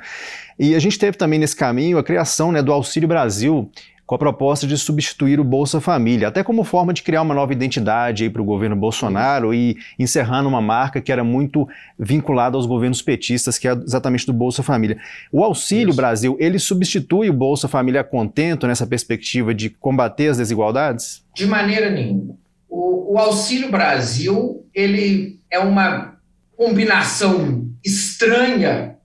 E 0.57 0.73
a 0.73 0.79
gente 0.79 0.97
teve 0.97 1.17
também 1.17 1.37
nesse 1.37 1.57
caminho 1.57 1.97
a 1.97 2.03
criação 2.03 2.53
né, 2.53 2.61
do 2.61 2.71
Auxílio 2.71 3.05
Brasil, 3.05 3.69
com 4.05 4.15
a 4.15 4.17
proposta 4.17 4.65
de 4.65 4.77
substituir 4.77 5.41
o 5.41 5.43
Bolsa 5.43 5.81
Família, 5.81 6.29
até 6.29 6.41
como 6.41 6.63
forma 6.63 6.93
de 6.93 7.01
criar 7.01 7.23
uma 7.23 7.33
nova 7.33 7.51
identidade 7.51 8.29
para 8.29 8.41
o 8.41 8.45
governo 8.45 8.75
Bolsonaro 8.77 9.53
e 9.53 9.75
encerrando 9.99 10.47
uma 10.47 10.61
marca 10.61 11.01
que 11.01 11.11
era 11.11 11.23
muito 11.23 11.67
vinculada 11.99 12.55
aos 12.55 12.65
governos 12.65 13.01
petistas, 13.01 13.57
que 13.57 13.67
é 13.67 13.73
exatamente 13.73 14.25
do 14.25 14.31
Bolsa 14.31 14.63
Família. 14.63 14.97
O 15.31 15.43
Auxílio 15.43 15.89
Isso. 15.89 15.97
Brasil, 15.97 16.37
ele 16.39 16.59
substitui 16.59 17.29
o 17.29 17.33
Bolsa 17.33 17.67
Família 17.67 18.01
a 18.01 18.03
contento 18.05 18.67
nessa 18.67 18.87
perspectiva 18.87 19.53
de 19.53 19.69
combater 19.69 20.29
as 20.29 20.37
desigualdades? 20.37 21.25
De 21.35 21.45
maneira 21.45 21.89
nenhuma. 21.89 22.44
O, 22.69 23.13
o 23.13 23.17
Auxílio 23.17 23.71
Brasil 23.71 24.67
ele 24.73 25.39
é 25.49 25.59
uma 25.59 26.19
combinação 26.57 27.69
estranha, 27.83 28.97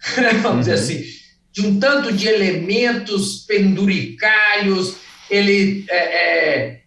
vamos 0.42 0.44
uhum. 0.44 0.58
dizer 0.60 0.74
assim, 0.74 1.04
de 1.52 1.66
um 1.66 1.80
tanto 1.80 2.12
de 2.12 2.28
elementos 2.28 3.44
penduricalhos, 3.46 4.96
ele 5.30 5.84
é, 5.88 5.96
é, 5.96 6.80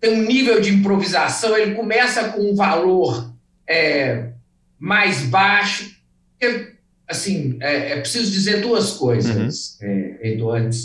tem 0.00 0.12
um 0.12 0.22
nível 0.22 0.60
de 0.60 0.74
improvisação, 0.74 1.56
ele 1.56 1.74
começa 1.74 2.28
com 2.30 2.50
um 2.50 2.54
valor 2.54 3.32
é, 3.68 4.30
mais 4.78 5.22
baixo. 5.22 5.96
assim, 7.08 7.56
é, 7.60 7.92
é, 7.92 8.00
preciso 8.00 8.30
dizer 8.30 8.60
duas 8.60 8.92
coisas, 8.92 9.78
uhum. 9.80 9.88
É, 9.88 10.32
Eduardo. 10.32 10.76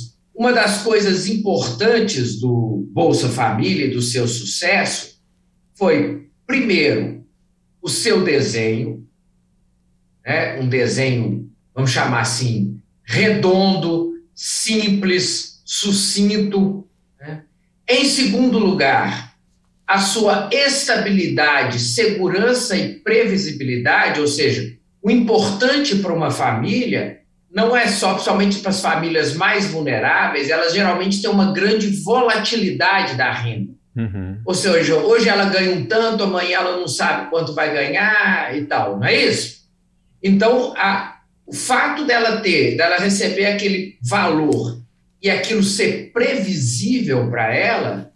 Uma 0.42 0.54
das 0.54 0.82
coisas 0.82 1.28
importantes 1.28 2.40
do 2.40 2.90
Bolsa 2.92 3.30
Família 3.30 3.86
e 3.86 3.92
do 3.92 4.02
seu 4.02 4.28
sucesso 4.28 5.22
foi, 5.76 6.32
primeiro, 6.48 7.24
o 7.80 7.88
seu 7.88 8.24
desenho, 8.24 9.08
né? 10.26 10.60
um 10.60 10.68
desenho, 10.68 11.48
vamos 11.76 11.92
chamar 11.92 12.22
assim, 12.22 12.82
redondo, 13.04 14.16
simples, 14.34 15.62
sucinto. 15.64 16.88
Né? 17.20 17.44
Em 17.88 18.06
segundo 18.06 18.58
lugar, 18.58 19.38
a 19.86 20.00
sua 20.00 20.50
estabilidade, 20.52 21.78
segurança 21.78 22.76
e 22.76 22.96
previsibilidade, 22.96 24.20
ou 24.20 24.28
seja, 24.28 24.76
o 25.04 25.12
importante 25.12 25.98
para 25.98 26.12
uma 26.12 26.32
família 26.32 27.21
não 27.54 27.76
é 27.76 27.88
só 27.88 28.18
somente 28.18 28.60
para 28.60 28.70
as 28.70 28.82
famílias 28.82 29.34
mais 29.34 29.68
vulneráveis, 29.68 30.50
elas 30.50 30.74
geralmente 30.74 31.22
têm 31.22 31.30
uma 31.30 31.52
grande 31.52 31.88
volatilidade 32.04 33.16
da 33.16 33.32
renda. 33.32 33.74
Uhum. 33.96 34.40
Ou 34.46 34.54
seja, 34.54 34.96
hoje 34.96 35.28
ela 35.28 35.46
ganha 35.46 35.76
um 35.76 35.86
tanto, 35.86 36.24
amanhã 36.24 36.60
ela 36.60 36.78
não 36.78 36.88
sabe 36.88 37.30
quanto 37.30 37.54
vai 37.54 37.74
ganhar 37.74 38.58
e 38.58 38.66
tal, 38.66 38.98
não 38.98 39.06
é 39.06 39.14
isso? 39.14 39.62
Então, 40.24 40.74
a, 40.78 41.20
o 41.46 41.54
fato 41.54 42.06
dela 42.06 42.38
ter, 42.38 42.78
dela 42.78 42.98
receber 42.98 43.48
aquele 43.48 43.98
valor 44.02 44.82
e 45.22 45.30
aquilo 45.30 45.62
ser 45.62 46.12
previsível 46.14 47.30
para 47.30 47.54
ela, 47.54 48.14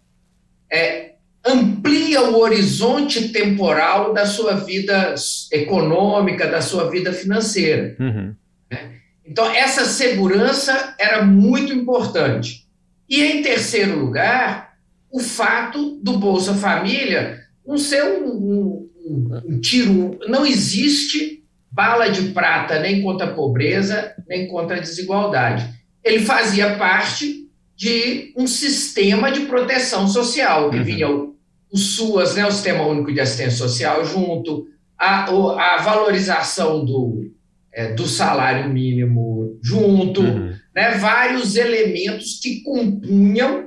é, 0.72 1.12
amplia 1.44 2.22
o 2.22 2.38
horizonte 2.40 3.28
temporal 3.28 4.14
da 4.14 4.26
sua 4.26 4.54
vida 4.54 5.14
econômica, 5.52 6.48
da 6.48 6.60
sua 6.60 6.90
vida 6.90 7.12
financeira. 7.12 7.94
Uhum. 8.00 8.34
Né? 8.70 8.96
Então, 9.28 9.50
essa 9.50 9.84
segurança 9.84 10.94
era 10.98 11.24
muito 11.24 11.72
importante. 11.72 12.66
E, 13.08 13.22
em 13.22 13.42
terceiro 13.42 13.98
lugar, 13.98 14.76
o 15.10 15.20
fato 15.20 15.98
do 16.02 16.18
Bolsa 16.18 16.54
Família 16.54 17.40
não 17.66 17.78
ser 17.78 18.04
um, 18.04 18.26
um, 18.26 18.90
um, 19.04 19.40
um 19.46 19.60
tiro. 19.60 20.18
Não 20.28 20.46
existe 20.46 21.44
bala 21.70 22.08
de 22.08 22.30
prata 22.30 22.78
nem 22.78 23.02
contra 23.02 23.26
a 23.26 23.34
pobreza, 23.34 24.14
nem 24.28 24.48
contra 24.48 24.76
a 24.76 24.80
desigualdade. 24.80 25.68
ele 26.02 26.20
fazia 26.20 26.76
parte 26.76 27.46
de 27.74 28.32
um 28.36 28.46
sistema 28.46 29.30
de 29.30 29.40
proteção 29.40 30.08
social, 30.08 30.70
que 30.70 30.78
uhum. 30.78 30.84
vinha 30.84 31.10
o, 31.10 31.36
o 31.70 31.76
SUAS, 31.76 32.34
né, 32.34 32.46
o 32.46 32.50
Sistema 32.50 32.86
Único 32.86 33.12
de 33.12 33.20
Assistência 33.20 33.58
Social, 33.58 34.04
junto, 34.04 34.66
a, 34.98 35.24
a 35.24 35.82
valorização 35.82 36.84
do, 36.84 37.30
é, 37.76 37.92
do 37.92 38.08
salário 38.08 38.70
mínimo 38.70 39.60
junto, 39.62 40.22
uhum. 40.22 40.54
né, 40.74 40.92
vários 40.92 41.56
elementos 41.56 42.40
que 42.42 42.62
compunham 42.62 43.66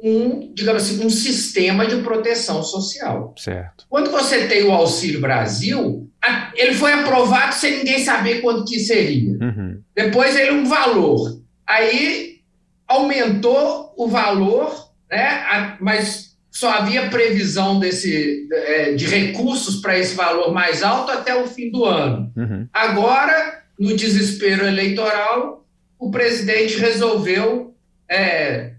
um, 0.00 0.54
digamos 0.54 0.84
assim, 0.84 1.04
um 1.04 1.10
sistema 1.10 1.84
de 1.84 1.96
proteção 1.96 2.62
social. 2.62 3.34
Certo. 3.36 3.84
Quando 3.88 4.12
você 4.12 4.46
tem 4.46 4.62
o 4.62 4.70
Auxílio 4.70 5.20
Brasil, 5.20 6.08
ele 6.54 6.74
foi 6.74 6.92
aprovado 6.92 7.52
sem 7.52 7.78
ninguém 7.78 7.98
saber 7.98 8.40
quanto 8.40 8.64
que 8.64 8.78
seria. 8.78 9.32
Uhum. 9.32 9.80
Depois 9.96 10.36
ele 10.36 10.52
um 10.52 10.66
valor. 10.66 11.42
Aí 11.66 12.36
aumentou 12.86 13.92
o 13.96 14.06
valor, 14.06 14.92
né, 15.10 15.76
mas 15.80 16.29
só 16.50 16.70
havia 16.70 17.08
previsão 17.08 17.78
desse, 17.78 18.48
é, 18.52 18.92
de 18.94 19.06
recursos 19.06 19.76
para 19.76 19.98
esse 19.98 20.14
valor 20.14 20.52
mais 20.52 20.82
alto 20.82 21.12
até 21.12 21.34
o 21.40 21.46
fim 21.46 21.70
do 21.70 21.84
ano. 21.84 22.32
Uhum. 22.36 22.68
Agora, 22.72 23.62
no 23.78 23.96
desespero 23.96 24.66
eleitoral, 24.66 25.66
o 25.98 26.10
presidente 26.10 26.76
resolveu 26.76 27.74
é, 28.08 28.72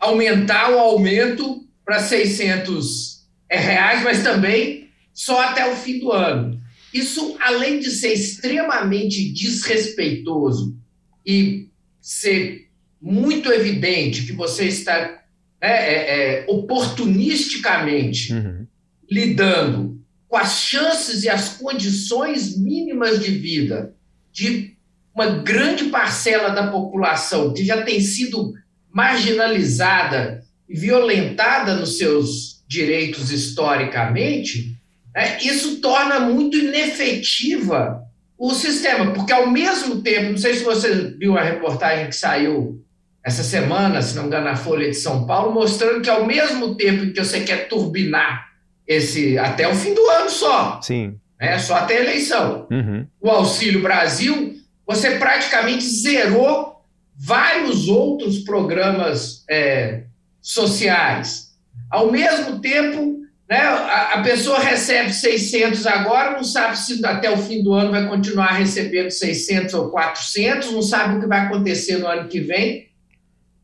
aumentar 0.00 0.70
o 0.72 0.78
aumento 0.78 1.64
para 1.84 2.00
600 2.00 3.24
é, 3.48 3.58
reais, 3.58 4.02
mas 4.02 4.22
também 4.22 4.88
só 5.14 5.40
até 5.40 5.70
o 5.70 5.76
fim 5.76 6.00
do 6.00 6.10
ano. 6.10 6.60
Isso, 6.92 7.36
além 7.40 7.78
de 7.78 7.90
ser 7.90 8.12
extremamente 8.12 9.32
desrespeitoso 9.32 10.76
e 11.24 11.68
ser 12.00 12.68
muito 13.00 13.50
evidente 13.50 14.26
que 14.26 14.32
você 14.32 14.66
está 14.66 15.21
é, 15.62 16.40
é, 16.40 16.44
oportunisticamente 16.48 18.32
uhum. 18.32 18.66
lidando 19.08 20.02
com 20.28 20.36
as 20.36 20.58
chances 20.58 21.22
e 21.22 21.28
as 21.28 21.50
condições 21.50 22.58
mínimas 22.58 23.20
de 23.20 23.30
vida 23.30 23.94
de 24.32 24.74
uma 25.14 25.26
grande 25.26 25.84
parcela 25.84 26.48
da 26.48 26.66
população 26.66 27.54
que 27.54 27.64
já 27.64 27.82
tem 27.82 28.00
sido 28.00 28.54
marginalizada 28.90 30.42
e 30.68 30.76
violentada 30.76 31.76
nos 31.76 31.96
seus 31.96 32.64
direitos 32.66 33.30
historicamente, 33.30 34.76
né, 35.14 35.38
isso 35.42 35.80
torna 35.80 36.18
muito 36.20 36.56
inefetiva 36.56 38.02
o 38.38 38.52
sistema, 38.54 39.12
porque 39.12 39.32
ao 39.32 39.48
mesmo 39.48 40.02
tempo, 40.02 40.30
não 40.30 40.38
sei 40.38 40.54
se 40.54 40.64
você 40.64 41.14
viu 41.16 41.38
a 41.38 41.42
reportagem 41.42 42.08
que 42.08 42.16
saiu 42.16 42.81
essa 43.24 43.42
semana, 43.42 44.02
se 44.02 44.16
não 44.16 44.22
me 44.22 44.28
engano, 44.28 44.44
na 44.44 44.56
Folha 44.56 44.88
de 44.88 44.96
São 44.96 45.26
Paulo, 45.26 45.52
mostrando 45.52 46.02
que 46.02 46.10
ao 46.10 46.26
mesmo 46.26 46.74
tempo 46.74 47.12
que 47.12 47.24
você 47.24 47.40
quer 47.40 47.68
turbinar 47.68 48.50
esse 48.86 49.38
até 49.38 49.68
o 49.68 49.74
fim 49.74 49.94
do 49.94 50.04
ano 50.10 50.28
só, 50.28 50.80
Sim. 50.82 51.18
Né, 51.40 51.58
só 51.58 51.76
até 51.76 51.98
a 51.98 52.02
eleição, 52.02 52.66
uhum. 52.70 53.06
o 53.20 53.30
Auxílio 53.30 53.80
Brasil, 53.80 54.54
você 54.86 55.18
praticamente 55.18 55.84
zerou 55.84 56.82
vários 57.16 57.88
outros 57.88 58.40
programas 58.40 59.44
é, 59.48 60.04
sociais. 60.40 61.52
Ao 61.88 62.10
mesmo 62.10 62.60
tempo, 62.60 63.20
né, 63.48 63.58
a, 63.58 64.14
a, 64.14 64.22
pessoa 64.22 64.58
recebe 64.58 65.12
600 65.12 65.86
agora, 65.86 66.32
não 66.32 66.42
sabe 66.42 66.76
se 66.76 67.04
até 67.04 67.30
o 67.30 67.36
fim 67.36 67.62
do 67.62 67.72
ano 67.72 67.90
vai 67.92 68.08
continuar 68.08 68.52
recebendo 68.52 69.10
600 69.10 69.74
ou 69.74 69.90
400, 69.90 70.72
não 70.72 70.82
sabe 70.82 71.16
o 71.16 71.20
que 71.20 71.26
vai 71.26 71.40
acontecer 71.40 71.98
no 71.98 72.06
ano 72.06 72.28
que 72.28 72.40
vem, 72.40 72.88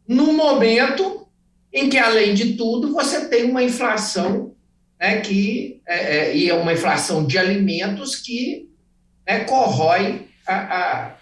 no 0.09 0.33
momento 0.33 1.29
em 1.73 1.91
que, 1.91 1.99
além 1.99 2.35
de 2.35 2.55
tudo, 2.55 2.93
você 2.93 3.29
tem 3.29 3.45
uma 3.45 3.62
inflação 3.62 4.55
né, 4.99 5.21
que, 5.21 5.81
é, 5.87 6.17
é, 6.17 6.37
e 6.37 6.49
é 6.49 6.55
uma 6.55 6.73
inflação 6.73 7.27
de 7.27 7.37
alimentos 7.38 8.16
que 8.16 8.68
né, 9.27 9.40
corrói 9.44 10.27
a, 10.47 10.55
a, 10.55 11.16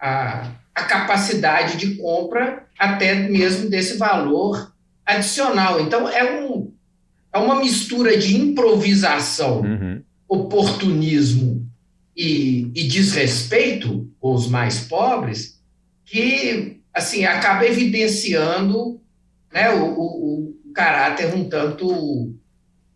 a 0.00 0.58
a 0.78 0.84
capacidade 0.84 1.76
de 1.76 1.96
compra 1.96 2.64
até 2.78 3.14
mesmo 3.14 3.68
desse 3.68 3.96
valor 3.96 4.72
adicional. 5.04 5.80
Então, 5.80 6.08
é, 6.08 6.40
um, 6.40 6.72
é 7.32 7.38
uma 7.38 7.56
mistura 7.56 8.16
de 8.16 8.36
improvisação, 8.36 9.62
uhum. 9.62 10.02
oportunismo 10.28 11.68
e, 12.16 12.70
e, 12.74 12.86
desrespeito 12.86 14.08
com 14.20 14.34
os 14.34 14.48
mais 14.48 14.80
pobres 14.80 15.60
que 16.04 16.77
assim 16.98 17.24
acaba 17.24 17.66
evidenciando 17.66 19.00
né, 19.52 19.70
o, 19.70 19.84
o, 19.84 20.54
o 20.68 20.72
caráter 20.74 21.34
um 21.34 21.48
tanto 21.48 22.34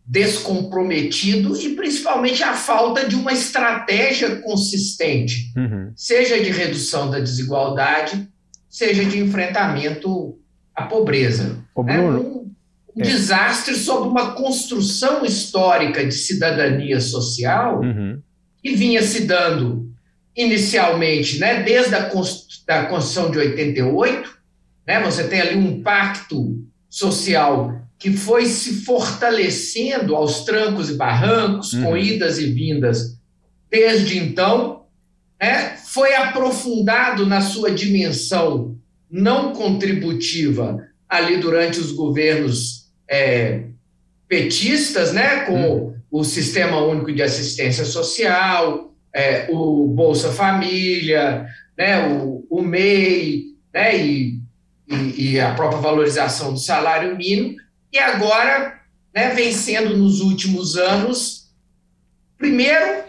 descomprometido 0.05 1.55
e 1.55 1.75
principalmente 1.75 2.43
a 2.43 2.53
falta 2.53 3.07
de 3.07 3.15
uma 3.15 3.31
estratégia 3.31 4.41
consistente, 4.41 5.51
uhum. 5.55 5.93
seja 5.95 6.41
de 6.41 6.51
redução 6.51 7.09
da 7.09 7.19
desigualdade, 7.19 8.27
seja 8.69 9.05
de 9.05 9.19
enfrentamento 9.19 10.37
à 10.75 10.83
pobreza. 10.83 11.57
Ô, 11.73 11.83
Bruno, 11.83 12.17
é 12.17 12.19
um, 12.19 12.51
um 12.97 13.01
é. 13.01 13.03
desastre 13.03 13.75
sobre 13.75 14.09
uma 14.09 14.33
construção 14.33 15.23
histórica 15.25 16.05
de 16.05 16.13
cidadania 16.13 16.99
social 16.99 17.79
uhum. 17.79 18.21
que 18.61 18.75
vinha 18.75 19.01
se 19.01 19.25
dando 19.25 19.92
inicialmente, 20.35 21.39
né, 21.39 21.61
desde 21.63 21.93
a 21.95 21.99
da 22.65 22.85
Constituição 22.85 23.29
de 23.29 23.37
88, 23.37 24.29
né, 24.87 25.01
você 25.01 25.27
tem 25.27 25.41
ali 25.41 25.55
um 25.55 25.81
pacto 25.81 26.63
social 26.89 27.81
que 27.99 28.11
foi 28.11 28.45
se 28.45 28.83
fortalecendo 28.83 30.15
aos 30.15 30.43
trancos 30.43 30.89
e 30.89 30.95
barrancos, 30.95 31.73
uhum. 31.73 31.83
com 31.83 31.97
idas 31.97 32.37
e 32.37 32.51
vindas 32.51 33.17
desde 33.69 34.19
então, 34.19 34.83
né, 35.41 35.77
foi 35.77 36.13
aprofundado 36.15 37.25
na 37.25 37.41
sua 37.41 37.71
dimensão 37.71 38.77
não 39.09 39.53
contributiva 39.53 40.85
ali 41.07 41.37
durante 41.37 41.79
os 41.79 41.91
governos 41.91 42.91
é, 43.09 43.65
petistas, 44.27 45.13
né, 45.13 45.41
com 45.45 45.53
uhum. 45.53 45.95
o 46.11 46.23
Sistema 46.23 46.83
Único 46.83 47.11
de 47.11 47.23
Assistência 47.23 47.85
Social, 47.85 48.92
é, 49.13 49.47
o 49.49 49.87
Bolsa 49.87 50.31
Família, 50.31 51.47
né, 51.77 52.07
o, 52.07 52.45
o 52.49 52.61
MEI, 52.61 53.43
né, 53.73 53.97
e, 53.97 54.39
e, 54.87 55.33
e 55.33 55.39
a 55.39 55.53
própria 55.53 55.79
valorização 55.79 56.53
do 56.53 56.59
salário 56.59 57.15
mínimo, 57.15 57.55
e 57.91 57.99
agora 57.99 58.79
né, 59.13 59.29
vem 59.29 59.51
sendo 59.51 59.95
nos 59.95 60.19
últimos 60.19 60.75
anos, 60.75 61.51
primeiro 62.37 63.03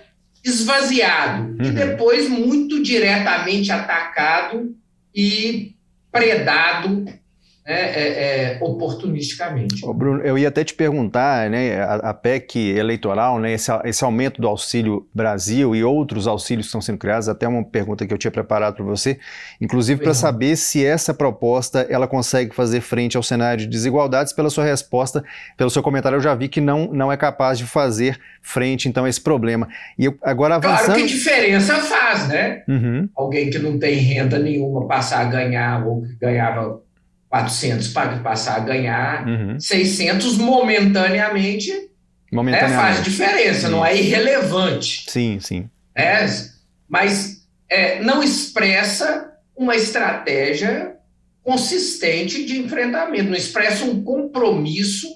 esvaziado, 0.45 1.43
uhum. 1.43 1.65
e 1.65 1.71
depois 1.71 2.29
muito 2.29 2.83
diretamente 2.83 3.73
atacado 3.73 4.77
e 5.15 5.75
predado 6.13 7.07
né, 7.67 7.75
é, 7.75 8.09
é, 8.09 8.59
oportunisticamente. 8.61 9.85
Ô 9.87 9.95
Bruno, 9.95 10.21
eu 10.23 10.37
ia 10.37 10.49
até 10.49 10.63
te 10.63 10.75
perguntar, 10.75 11.49
né, 11.49 11.81
a, 11.81 11.95
a 12.11 12.15
PEC 12.15 12.57
eleitoral, 12.77 13.39
né, 13.39 13.55
esse, 13.55 13.71
esse, 13.85 14.05
aumento 14.05 14.41
do 14.41 14.47
Auxílio 14.47 15.09
Brasil 15.15 15.75
e 15.75 15.83
outros 15.83 16.27
auxílios 16.27 16.67
que 16.67 16.69
estão 16.69 16.83
sendo 16.83 16.99
criados, 16.99 17.27
até 17.27 17.49
uma 17.49 17.65
pergunta 17.65 18.07
que 18.07 18.13
eu 18.13 18.19
tinha 18.19 18.31
preparado 18.31 18.77
para 18.77 18.85
você, 18.85 19.19
inclusive 19.61 20.03
para 20.03 20.13
saber 20.13 20.57
se 20.57 20.85
essa 20.85 21.15
proposta 21.15 21.87
ela 21.89 22.07
consegue 22.07 22.55
fazer 22.55 22.83
frente 22.83 23.17
ao 23.17 23.23
cenário 23.23 23.61
de 23.61 23.67
desigualdades. 23.67 24.33
Pela 24.35 24.51
sua 24.51 24.65
resposta, 24.65 25.25
pelo 25.57 25.71
seu 25.71 25.83
comentário, 25.83 26.17
eu 26.17 26.21
já 26.21 26.35
vi 26.35 26.49
que 26.49 26.61
não, 26.61 26.93
não 26.93 27.11
é 27.11 27.17
capaz 27.17 27.57
de 27.57 27.65
fazer 27.65 28.21
frente 28.43 28.89
então 28.89 29.07
a 29.07 29.09
esse 29.09 29.21
problema. 29.21 29.69
E 29.99 30.05
eu, 30.05 30.19
agora 30.23 30.57
avançando... 30.57 30.85
Claro 30.85 31.01
que 31.01 31.07
diferença 31.07 31.77
faz, 31.77 32.29
né? 32.29 32.63
Uhum. 32.69 33.09
Alguém 33.17 33.49
que 33.49 33.59
não 33.59 33.79
tem 33.79 33.95
renda 33.95 34.39
nenhuma 34.39 34.87
passar 34.87 35.23
a 35.23 35.25
ganhar 35.25 35.87
ou 35.87 36.03
que 36.03 36.15
ganhava 36.17 36.84
400 37.35 37.89
para 37.89 38.19
passar 38.21 38.59
a 38.59 38.61
ganhar 38.61 39.27
uhum. 39.27 39.59
600 39.59 40.39
momentaneamente, 40.39 41.91
momentaneamente. 42.33 42.75
É, 42.75 42.81
faz 42.81 43.03
diferença, 43.03 43.67
sim. 43.67 43.73
não 43.73 43.85
é 43.85 43.97
irrelevante. 43.97 45.11
Sim, 45.11 45.41
sim. 45.41 45.69
É, 45.97 46.25
mas 46.89 47.45
é, 47.69 48.01
não 48.01 48.23
expressa 48.23 49.33
uma 49.57 49.75
estratégia 49.75 50.95
consistente 51.43 52.45
de 52.45 52.61
enfrentamento, 52.61 53.31
não 53.31 53.37
expressa 53.37 53.85
um 53.85 54.05
compromisso 54.05 55.09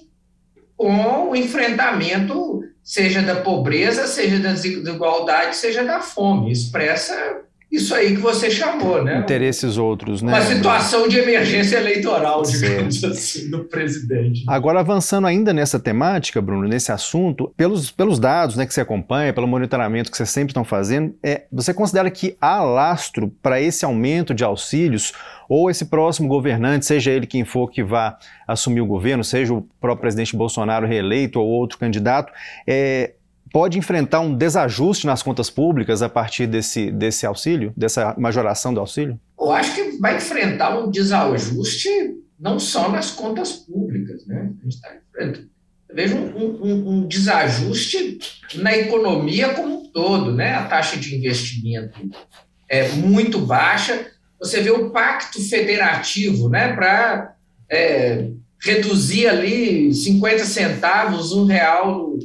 com 0.75 1.29
o 1.29 1.35
enfrentamento, 1.37 2.63
seja 2.83 3.21
da 3.21 3.37
pobreza, 3.37 4.07
seja 4.07 4.39
da 4.39 4.51
desigualdade, 4.51 5.55
seja 5.55 5.85
da 5.85 6.01
fome. 6.01 6.51
Expressa 6.51 7.43
isso 7.71 7.93
aí 7.93 8.15
que 8.15 8.21
você 8.21 8.49
chamou, 8.49 9.03
né? 9.03 9.19
Interesses 9.19 9.77
outros, 9.77 10.23
né? 10.23 10.33
Uma 10.33 10.41
situação 10.41 11.07
de 11.07 11.19
emergência 11.19 11.77
eleitoral, 11.77 12.41
digamos 12.41 13.03
assim, 13.03 13.47
do 13.47 13.63
presidente. 13.65 14.43
Agora, 14.47 14.79
avançando 14.79 15.27
ainda 15.27 15.53
nessa 15.53 15.79
temática, 15.79 16.41
Bruno, 16.41 16.67
nesse 16.67 16.91
assunto, 16.91 17.53
pelos, 17.55 17.91
pelos 17.91 18.17
dados 18.17 18.55
né, 18.55 18.65
que 18.65 18.73
você 18.73 18.81
acompanha, 18.81 19.31
pelo 19.33 19.47
monitoramento 19.47 20.09
que 20.09 20.17
vocês 20.17 20.31
sempre 20.31 20.49
estão 20.49 20.63
fazendo, 20.63 21.13
é, 21.21 21.43
você 21.51 21.71
considera 21.71 22.09
que 22.09 22.35
há 22.41 22.63
lastro 22.63 23.31
para 23.41 23.61
esse 23.61 23.85
aumento 23.85 24.33
de 24.33 24.43
auxílios 24.43 25.13
ou 25.47 25.69
esse 25.69 25.85
próximo 25.85 26.27
governante, 26.27 26.85
seja 26.85 27.11
ele 27.11 27.27
quem 27.27 27.45
for 27.45 27.69
que 27.69 27.83
vá 27.83 28.17
assumir 28.47 28.81
o 28.81 28.85
governo, 28.85 29.23
seja 29.23 29.53
o 29.53 29.61
próprio 29.79 30.01
presidente 30.01 30.35
Bolsonaro 30.35 30.87
reeleito 30.87 31.39
ou 31.39 31.47
outro 31.47 31.77
candidato, 31.77 32.31
é, 32.67 33.13
pode 33.51 33.77
enfrentar 33.77 34.19
um 34.21 34.35
desajuste 34.35 35.05
nas 35.05 35.23
contas 35.23 35.49
públicas 35.49 36.01
a 36.01 36.09
partir 36.09 36.47
desse, 36.47 36.91
desse 36.91 37.25
auxílio, 37.25 37.73
dessa 37.75 38.15
majoração 38.17 38.73
do 38.73 38.79
auxílio? 38.79 39.19
Eu 39.39 39.51
acho 39.51 39.75
que 39.75 39.97
vai 39.99 40.17
enfrentar 40.17 40.77
um 40.77 40.89
desajuste 40.89 41.89
não 42.39 42.59
só 42.59 42.89
nas 42.89 43.11
contas 43.11 43.51
públicas, 43.51 44.25
né? 44.25 44.51
A 44.59 44.63
gente 44.63 44.75
está 44.75 44.89
enfrentando. 44.95 45.49
Vejo 45.91 46.15
um, 46.15 46.63
um, 46.63 46.89
um, 46.89 47.07
desajuste 47.07 48.19
na 48.55 48.77
economia 48.77 49.53
como 49.53 49.81
um 49.81 49.87
todo, 49.87 50.31
né? 50.31 50.53
A 50.53 50.65
taxa 50.65 50.97
de 50.97 51.15
investimento 51.15 51.99
é 52.69 52.89
muito 52.89 53.39
baixa. 53.39 54.05
Você 54.39 54.61
vê 54.61 54.69
o 54.69 54.91
pacto 54.91 55.41
federativo, 55.41 56.47
né? 56.47 56.73
Para 56.73 57.35
é, 57.69 58.29
reduzir 58.61 59.27
ali 59.27 59.93
50 59.93 60.45
centavos, 60.45 61.31
um 61.31 61.45
real 61.45 62.17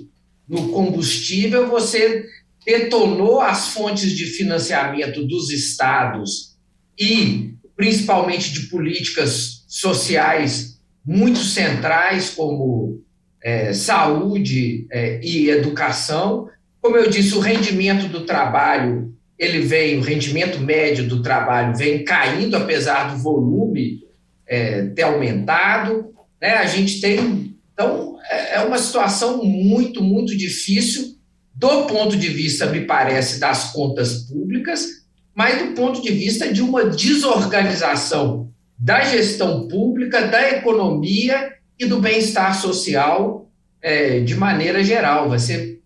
no 0.48 0.68
combustível, 0.68 1.68
você 1.68 2.24
detonou 2.64 3.40
as 3.40 3.68
fontes 3.68 4.12
de 4.12 4.24
financiamento 4.26 5.26
dos 5.26 5.50
estados 5.50 6.56
e 6.98 7.54
principalmente 7.76 8.52
de 8.52 8.68
políticas 8.68 9.64
sociais 9.68 10.80
muito 11.04 11.40
centrais, 11.40 12.30
como 12.30 13.02
é, 13.42 13.72
saúde 13.74 14.86
é, 14.90 15.20
e 15.22 15.50
educação. 15.50 16.48
Como 16.80 16.96
eu 16.96 17.10
disse, 17.10 17.34
o 17.34 17.40
rendimento 17.40 18.08
do 18.08 18.24
trabalho, 18.24 19.14
ele 19.38 19.60
vem, 19.60 19.98
o 19.98 20.02
rendimento 20.02 20.58
médio 20.60 21.06
do 21.06 21.20
trabalho 21.20 21.76
vem 21.76 22.04
caindo, 22.04 22.56
apesar 22.56 23.10
do 23.10 23.22
volume 23.22 24.00
é, 24.46 24.86
ter 24.86 25.02
aumentado. 25.02 26.14
Né? 26.40 26.54
A 26.54 26.66
gente 26.66 27.00
tem, 27.00 27.53
então, 27.74 28.16
é, 28.30 28.54
é 28.54 28.60
uma 28.60 28.78
situação 28.78 29.44
muito, 29.44 30.02
muito 30.02 30.36
difícil 30.36 31.16
do 31.52 31.86
ponto 31.86 32.16
de 32.16 32.28
vista, 32.28 32.66
me 32.66 32.80
parece, 32.80 33.38
das 33.38 33.72
contas 33.72 34.24
públicas, 34.24 35.04
mas 35.34 35.58
do 35.58 35.74
ponto 35.74 36.00
de 36.00 36.12
vista 36.12 36.52
de 36.52 36.62
uma 36.62 36.84
desorganização 36.84 38.48
da 38.78 39.02
gestão 39.02 39.68
pública, 39.68 40.26
da 40.26 40.50
economia 40.50 41.52
e 41.78 41.86
do 41.86 42.00
bem-estar 42.00 42.60
social 42.60 43.48
é, 43.80 44.20
de 44.20 44.34
maneira 44.34 44.82
geral. 44.82 45.28
Vai 45.28 45.38
ser, 45.38 45.80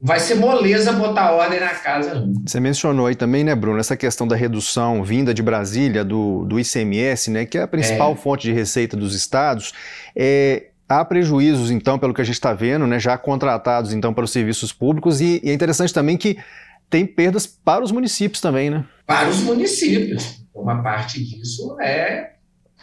vai 0.00 0.20
ser 0.20 0.36
moleza 0.36 0.92
botar 0.92 1.32
ordem 1.32 1.60
na 1.60 1.70
casa. 1.70 2.14
Não. 2.14 2.34
Você 2.46 2.60
mencionou 2.60 3.06
aí 3.06 3.14
também, 3.14 3.42
né, 3.42 3.54
Bruno, 3.54 3.78
essa 3.78 3.96
questão 3.96 4.26
da 4.26 4.36
redução 4.36 5.02
vinda 5.02 5.34
de 5.34 5.42
Brasília 5.42 6.04
do, 6.04 6.44
do 6.44 6.58
ICMS, 6.58 7.30
né, 7.30 7.46
que 7.46 7.58
é 7.58 7.62
a 7.62 7.68
principal 7.68 8.12
é. 8.12 8.16
fonte 8.16 8.42
de 8.42 8.52
receita 8.52 8.96
dos 8.96 9.14
estados. 9.14 9.72
É, 10.14 10.69
Há 10.90 11.04
prejuízos, 11.04 11.70
então, 11.70 12.00
pelo 12.00 12.12
que 12.12 12.20
a 12.20 12.24
gente 12.24 12.34
está 12.34 12.52
vendo, 12.52 12.84
né, 12.84 12.98
já 12.98 13.16
contratados, 13.16 13.92
então, 13.92 14.12
para 14.12 14.24
os 14.24 14.32
serviços 14.32 14.72
públicos, 14.72 15.20
e, 15.20 15.40
e, 15.40 15.50
é 15.50 15.54
interessante 15.54 15.94
também 15.94 16.16
que 16.16 16.36
tem 16.90 17.06
perdas 17.06 17.46
para 17.46 17.84
os 17.84 17.92
municípios 17.92 18.40
também, 18.40 18.70
né? 18.70 18.84
Para 19.06 19.28
os 19.28 19.38
municípios. 19.40 20.44
Uma 20.52 20.82
parte 20.82 21.24
disso 21.24 21.80
é 21.80 22.32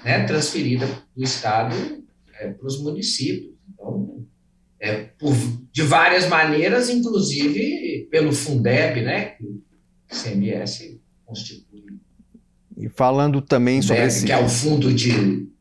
né, 0.06 0.24
transferida 0.24 0.88
do 1.14 1.22
Estado 1.22 1.76
é, 2.40 2.48
para 2.48 2.66
os 2.66 2.82
municípios. 2.82 3.52
Então, 3.74 4.26
é, 4.80 4.94
por, 5.20 5.36
de 5.74 5.82
várias 5.82 6.30
maneiras, 6.30 6.90
inclusive 6.90 8.08
pelo 8.10 8.32
Fundeb, 8.32 9.02
né, 9.02 9.32
que 9.32 9.44
o 9.44 9.62
CMS 10.08 10.98
constitui. 11.26 11.84
E 12.78 12.88
falando 12.88 13.42
também 13.42 13.82
sobre 13.82 13.96
Fundeb, 13.96 14.16
esse... 14.16 14.26
Que 14.26 14.32
é 14.32 14.38
o 14.38 14.48
fundo 14.48 14.94
de 14.94 15.57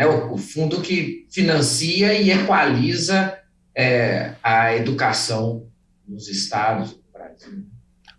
né, 0.00 0.06
o, 0.06 0.32
o, 0.32 0.38
fundo 0.38 0.80
que 0.80 1.26
financia 1.30 2.14
e 2.14 2.30
equaliza 2.30 3.36
é, 3.76 4.32
a 4.42 4.74
educação 4.74 5.66
nos 6.08 6.26
estados 6.26 6.92
do 6.92 7.04
Brasil. 7.12 7.66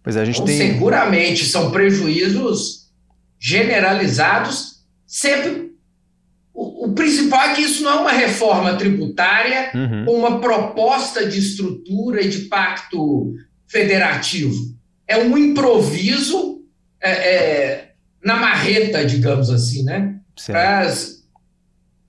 Pois 0.03 0.15
é, 0.15 0.21
a 0.21 0.25
gente 0.25 0.35
então, 0.35 0.45
tem... 0.45 0.57
Seguramente 0.57 1.43
são 1.45 1.71
prejuízos 1.71 2.91
generalizados, 3.39 4.83
sempre. 5.07 5.71
O, 6.53 6.85
o, 6.85 6.93
principal 6.93 7.49
é 7.49 7.55
que 7.55 7.61
isso 7.61 7.81
não 7.81 7.91
é 7.91 7.95
uma 8.01 8.11
reforma 8.11 8.75
tributária 8.75 9.71
uhum. 9.73 10.05
ou 10.07 10.19
uma 10.19 10.39
proposta 10.39 11.25
de 11.25 11.39
estrutura 11.39 12.21
e 12.21 12.29
de 12.29 12.41
pacto 12.41 13.33
federativo. 13.67 14.75
É 15.07 15.17
um 15.17 15.35
improviso 15.35 16.61
é, 17.01 17.11
é, 17.11 17.91
na 18.23 18.35
marreta, 18.35 19.03
digamos 19.03 19.49
assim, 19.49 19.83
né? 19.83 20.19
Para 20.45 20.87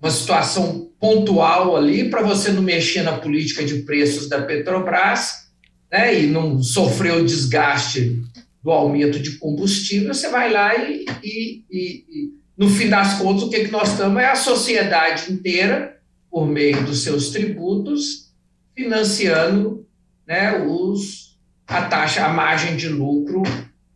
uma 0.03 0.11
situação 0.11 0.91
pontual 0.99 1.77
ali 1.77 2.11
para 2.11 2.23
você 2.23 2.51
não 2.51 2.61
mexer 2.61 3.03
na 3.03 3.19
política 3.19 3.65
de 3.65 3.83
preços 3.83 4.29
da 4.29 4.43
Petrobras 4.43 5.49
né, 5.91 6.21
e 6.21 6.27
não 6.27 6.61
sofrer 6.61 7.15
o 7.15 7.25
desgaste 7.25 8.21
do 8.62 8.71
aumento 8.71 9.21
de 9.21 9.38
combustível, 9.38 10.12
você 10.12 10.29
vai 10.29 10.53
lá 10.53 10.75
e, 10.77 11.05
e, 11.23 11.65
e, 11.71 12.05
e 12.09 12.33
no 12.57 12.69
fim 12.69 12.88
das 12.88 13.19
contas, 13.19 13.45
o 13.45 13.51
que, 13.51 13.65
que 13.65 13.71
nós 13.71 13.91
estamos 13.91 14.21
é 14.23 14.27
a 14.27 14.37
sociedade 14.37 15.33
inteira, 15.33 16.01
por 16.31 16.47
meio 16.47 16.85
dos 16.85 17.03
seus 17.03 17.31
tributos, 17.31 18.33
financiando 18.75 19.87
né, 20.27 20.65
os, 20.65 21.38
a 21.67 21.83
taxa, 21.83 22.25
a 22.25 22.33
margem 22.33 22.77
de 22.77 22.88
lucro 22.88 23.43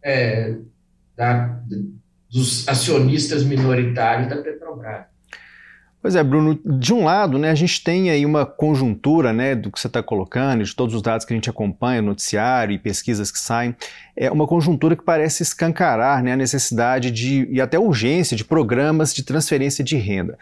é, 0.02 0.56
da, 1.16 1.60
dos 2.30 2.66
acionistas 2.68 3.44
minoritários 3.44 4.28
da 4.28 4.36
Petrobras. 4.36 5.15
Pois 6.06 6.14
é, 6.14 6.22
Bruno, 6.22 6.56
de 6.64 6.94
um 6.94 7.02
lado, 7.02 7.36
né, 7.36 7.50
a 7.50 7.54
gente 7.56 7.82
tem 7.82 8.10
aí 8.10 8.24
uma 8.24 8.46
conjuntura 8.46 9.32
né, 9.32 9.56
do 9.56 9.72
que 9.72 9.80
você 9.80 9.88
está 9.88 10.00
colocando, 10.00 10.62
de 10.62 10.72
todos 10.72 10.94
os 10.94 11.02
dados 11.02 11.26
que 11.26 11.32
a 11.32 11.36
gente 11.36 11.50
acompanha, 11.50 12.00
noticiário 12.00 12.72
e 12.72 12.78
pesquisas 12.78 13.32
que 13.32 13.40
saem, 13.40 13.74
é 14.16 14.30
uma 14.30 14.46
conjuntura 14.46 14.94
que 14.94 15.02
parece 15.02 15.42
escancarar 15.42 16.22
né, 16.22 16.34
a 16.34 16.36
necessidade 16.36 17.10
de, 17.10 17.48
e 17.50 17.60
até 17.60 17.76
urgência 17.76 18.36
de 18.36 18.44
programas 18.44 19.12
de 19.12 19.24
transferência 19.24 19.82
de 19.82 19.96
renda. 19.96 20.38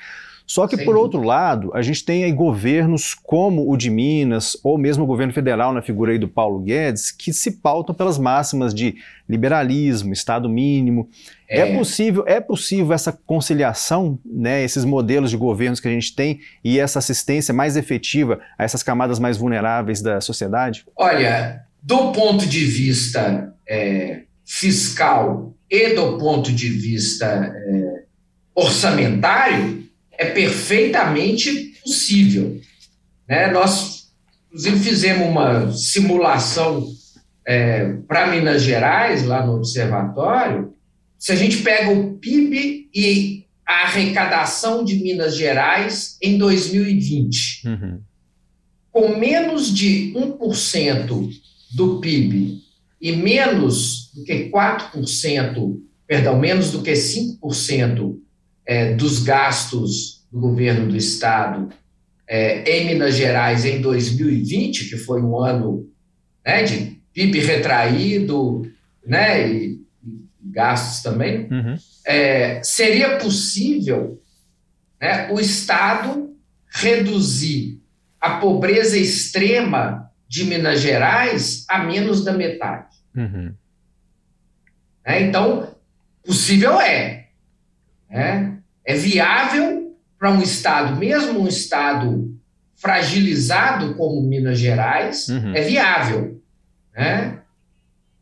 Só 0.46 0.66
que, 0.68 0.76
Sim. 0.76 0.84
por 0.84 0.94
outro 0.94 1.22
lado, 1.22 1.70
a 1.74 1.80
gente 1.80 2.04
tem 2.04 2.24
aí 2.24 2.32
governos 2.32 3.14
como 3.14 3.70
o 3.70 3.76
de 3.76 3.88
Minas, 3.88 4.56
ou 4.62 4.76
mesmo 4.76 5.04
o 5.04 5.06
governo 5.06 5.32
federal, 5.32 5.72
na 5.72 5.80
figura 5.80 6.12
aí 6.12 6.18
do 6.18 6.28
Paulo 6.28 6.60
Guedes, 6.60 7.10
que 7.10 7.32
se 7.32 7.52
pautam 7.52 7.94
pelas 7.94 8.18
máximas 8.18 8.74
de 8.74 8.94
liberalismo, 9.26 10.12
Estado 10.12 10.48
mínimo. 10.48 11.08
É, 11.48 11.60
é 11.60 11.76
possível, 11.76 12.24
é 12.26 12.40
possível 12.40 12.92
essa 12.92 13.10
conciliação, 13.12 14.18
né, 14.24 14.62
esses 14.62 14.84
modelos 14.84 15.30
de 15.30 15.36
governos 15.36 15.80
que 15.80 15.88
a 15.88 15.90
gente 15.90 16.14
tem 16.14 16.40
e 16.62 16.78
essa 16.78 16.98
assistência 16.98 17.54
mais 17.54 17.76
efetiva 17.76 18.38
a 18.58 18.64
essas 18.64 18.82
camadas 18.82 19.18
mais 19.18 19.38
vulneráveis 19.38 20.02
da 20.02 20.20
sociedade? 20.20 20.84
Olha, 20.94 21.62
do 21.82 22.12
ponto 22.12 22.46
de 22.46 22.64
vista 22.66 23.54
é, 23.66 24.22
fiscal 24.44 25.54
e 25.70 25.94
do 25.94 26.18
ponto 26.18 26.52
de 26.52 26.68
vista 26.68 27.26
é, 27.26 28.02
orçamentário, 28.54 29.83
é 30.18 30.26
perfeitamente 30.26 31.74
possível. 31.82 32.60
Né? 33.28 33.50
Nós, 33.50 34.08
inclusive, 34.46 34.78
fizemos 34.80 35.28
uma 35.28 35.72
simulação 35.72 36.86
é, 37.46 37.92
para 38.08 38.28
Minas 38.28 38.62
Gerais, 38.62 39.24
lá 39.24 39.44
no 39.44 39.56
observatório. 39.56 40.74
Se 41.18 41.32
a 41.32 41.36
gente 41.36 41.58
pega 41.58 41.90
o 41.90 42.14
PIB 42.18 42.88
e 42.94 43.44
a 43.66 43.84
arrecadação 43.84 44.84
de 44.84 44.96
Minas 44.96 45.36
Gerais 45.36 46.18
em 46.20 46.36
2020, 46.36 47.66
uhum. 47.66 48.00
com 48.92 49.16
menos 49.16 49.72
de 49.72 50.12
1% 50.14 51.30
do 51.74 52.00
PIB 52.00 52.62
e 53.00 53.12
menos 53.16 54.10
do 54.14 54.24
que 54.24 54.50
4%, 54.50 55.80
perdão, 56.06 56.38
menos 56.38 56.70
do 56.70 56.82
que 56.82 56.92
5% 56.92 58.16
é, 58.66 58.94
dos 58.94 59.22
gastos 59.22 60.26
do 60.30 60.40
governo 60.40 60.88
do 60.88 60.96
Estado 60.96 61.68
é, 62.26 62.68
em 62.70 62.86
Minas 62.86 63.14
Gerais 63.14 63.64
em 63.64 63.80
2020, 63.80 64.88
que 64.88 64.96
foi 64.96 65.22
um 65.22 65.38
ano 65.38 65.88
né, 66.44 66.62
de 66.62 67.00
PIB 67.12 67.40
retraído 67.40 68.62
né, 69.06 69.48
e, 69.48 69.80
e 70.02 70.28
gastos 70.42 71.02
também, 71.02 71.48
uhum. 71.50 71.76
é, 72.06 72.62
seria 72.62 73.18
possível 73.18 74.20
né, 75.00 75.30
o 75.30 75.38
Estado 75.38 76.34
reduzir 76.68 77.80
a 78.20 78.38
pobreza 78.38 78.96
extrema 78.96 80.10
de 80.26 80.44
Minas 80.44 80.80
Gerais 80.80 81.64
a 81.68 81.84
menos 81.84 82.24
da 82.24 82.32
metade. 82.32 82.96
Uhum. 83.14 83.54
Né? 85.06 85.22
Então, 85.22 85.76
possível 86.24 86.80
é. 86.80 87.23
Né? 88.14 88.58
É 88.84 88.94
viável 88.94 89.96
para 90.16 90.30
um 90.30 90.40
Estado, 90.40 90.96
mesmo 90.96 91.40
um 91.40 91.48
Estado 91.48 92.32
fragilizado 92.76 93.94
como 93.94 94.22
Minas 94.22 94.58
Gerais, 94.58 95.28
uhum. 95.28 95.52
é 95.54 95.62
viável. 95.62 96.40
Né? 96.96 97.40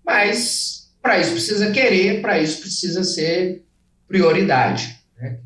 Mas 0.04 0.90
para 1.02 1.18
isso 1.18 1.32
precisa 1.32 1.70
querer, 1.70 2.22
para 2.22 2.40
isso 2.40 2.60
precisa 2.60 3.04
ser 3.04 3.64
prioridade. 4.08 4.98
Né? 5.20 5.38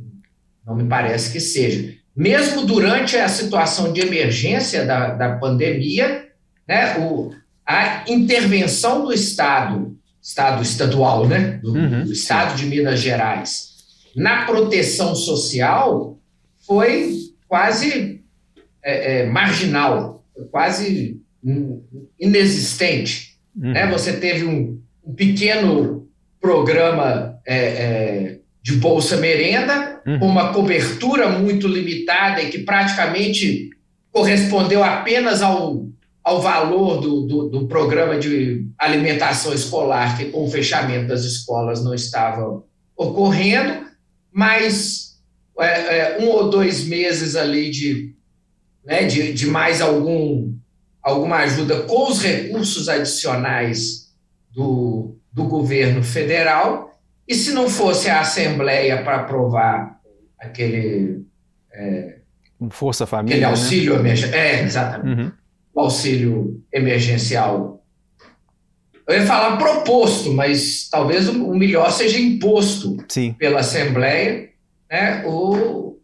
Não 0.64 0.76
me 0.76 0.84
parece 0.84 1.32
que 1.32 1.40
seja. 1.40 1.94
Mesmo 2.14 2.64
durante 2.64 3.16
a 3.16 3.28
situação 3.28 3.92
de 3.92 4.00
emergência 4.00 4.86
da, 4.86 5.10
da 5.10 5.36
pandemia, 5.36 6.28
né, 6.66 6.98
o, 6.98 7.32
a 7.66 8.04
intervenção 8.08 9.04
do 9.04 9.12
Estado, 9.12 9.96
Estado 10.22 10.62
estadual, 10.62 11.26
né, 11.26 11.58
do, 11.62 11.74
uhum. 11.74 12.04
do 12.04 12.12
Estado 12.12 12.56
de 12.56 12.64
Minas 12.66 13.00
Gerais, 13.00 13.75
na 14.16 14.46
proteção 14.46 15.14
social 15.14 16.18
foi 16.66 17.12
quase 17.46 18.22
é, 18.82 19.20
é, 19.20 19.26
marginal, 19.26 20.24
quase 20.50 21.20
inexistente. 22.18 23.36
Uhum. 23.54 23.72
Né? 23.72 23.86
Você 23.90 24.14
teve 24.14 24.44
um, 24.44 24.80
um 25.04 25.14
pequeno 25.14 26.08
programa 26.40 27.38
é, 27.46 27.56
é 27.56 28.38
de 28.62 28.72
Bolsa 28.76 29.16
Merenda, 29.18 30.02
uhum. 30.04 30.18
com 30.18 30.26
uma 30.26 30.52
cobertura 30.52 31.28
muito 31.28 31.68
limitada 31.68 32.42
e 32.42 32.50
que 32.50 32.58
praticamente 32.58 33.70
correspondeu 34.10 34.82
apenas 34.82 35.40
ao, 35.40 35.86
ao 36.24 36.40
valor 36.40 37.00
do, 37.00 37.20
do, 37.26 37.48
do 37.48 37.68
programa 37.68 38.18
de 38.18 38.66
alimentação 38.76 39.54
escolar, 39.54 40.16
que 40.16 40.24
com 40.26 40.44
o 40.44 40.50
fechamento 40.50 41.06
das 41.06 41.22
escolas 41.22 41.84
não 41.84 41.94
estava 41.94 42.64
ocorrendo, 42.96 43.86
mas 44.36 45.18
é, 45.58 45.64
é, 45.64 46.18
um 46.20 46.28
ou 46.28 46.50
dois 46.50 46.84
meses 46.84 47.34
ali 47.34 47.70
de, 47.70 48.14
né, 48.84 49.04
de, 49.04 49.32
de 49.32 49.46
mais 49.46 49.80
algum, 49.80 50.52
alguma 51.02 51.38
ajuda 51.38 51.84
com 51.84 52.10
os 52.10 52.22
recursos 52.22 52.86
adicionais 52.86 54.14
do, 54.54 55.16
do 55.32 55.44
governo 55.44 56.02
federal, 56.02 57.00
e 57.26 57.34
se 57.34 57.50
não 57.52 57.66
fosse 57.70 58.10
a 58.10 58.20
Assembleia 58.20 59.02
para 59.02 59.22
aprovar 59.22 59.98
aquele. 60.38 61.24
É, 61.72 62.18
Força 62.68 63.06
Família. 63.06 63.36
Aquele 63.36 63.46
né? 63.46 63.50
auxílio 63.50 63.94
né? 63.94 64.00
emergencial. 64.00 64.38
É, 64.38 64.62
exatamente. 64.62 65.20
Uhum. 65.22 65.32
O 65.72 65.80
auxílio 65.80 66.62
emergencial. 66.70 67.82
Eu 69.06 69.20
ia 69.20 69.26
falar 69.26 69.56
proposto, 69.56 70.32
mas 70.32 70.88
talvez 70.90 71.28
o 71.28 71.54
melhor 71.54 71.90
seja 71.92 72.18
imposto 72.18 72.96
Sim. 73.08 73.34
pela 73.38 73.60
Assembleia. 73.60 74.50
Né? 74.90 75.24
O, 75.24 75.96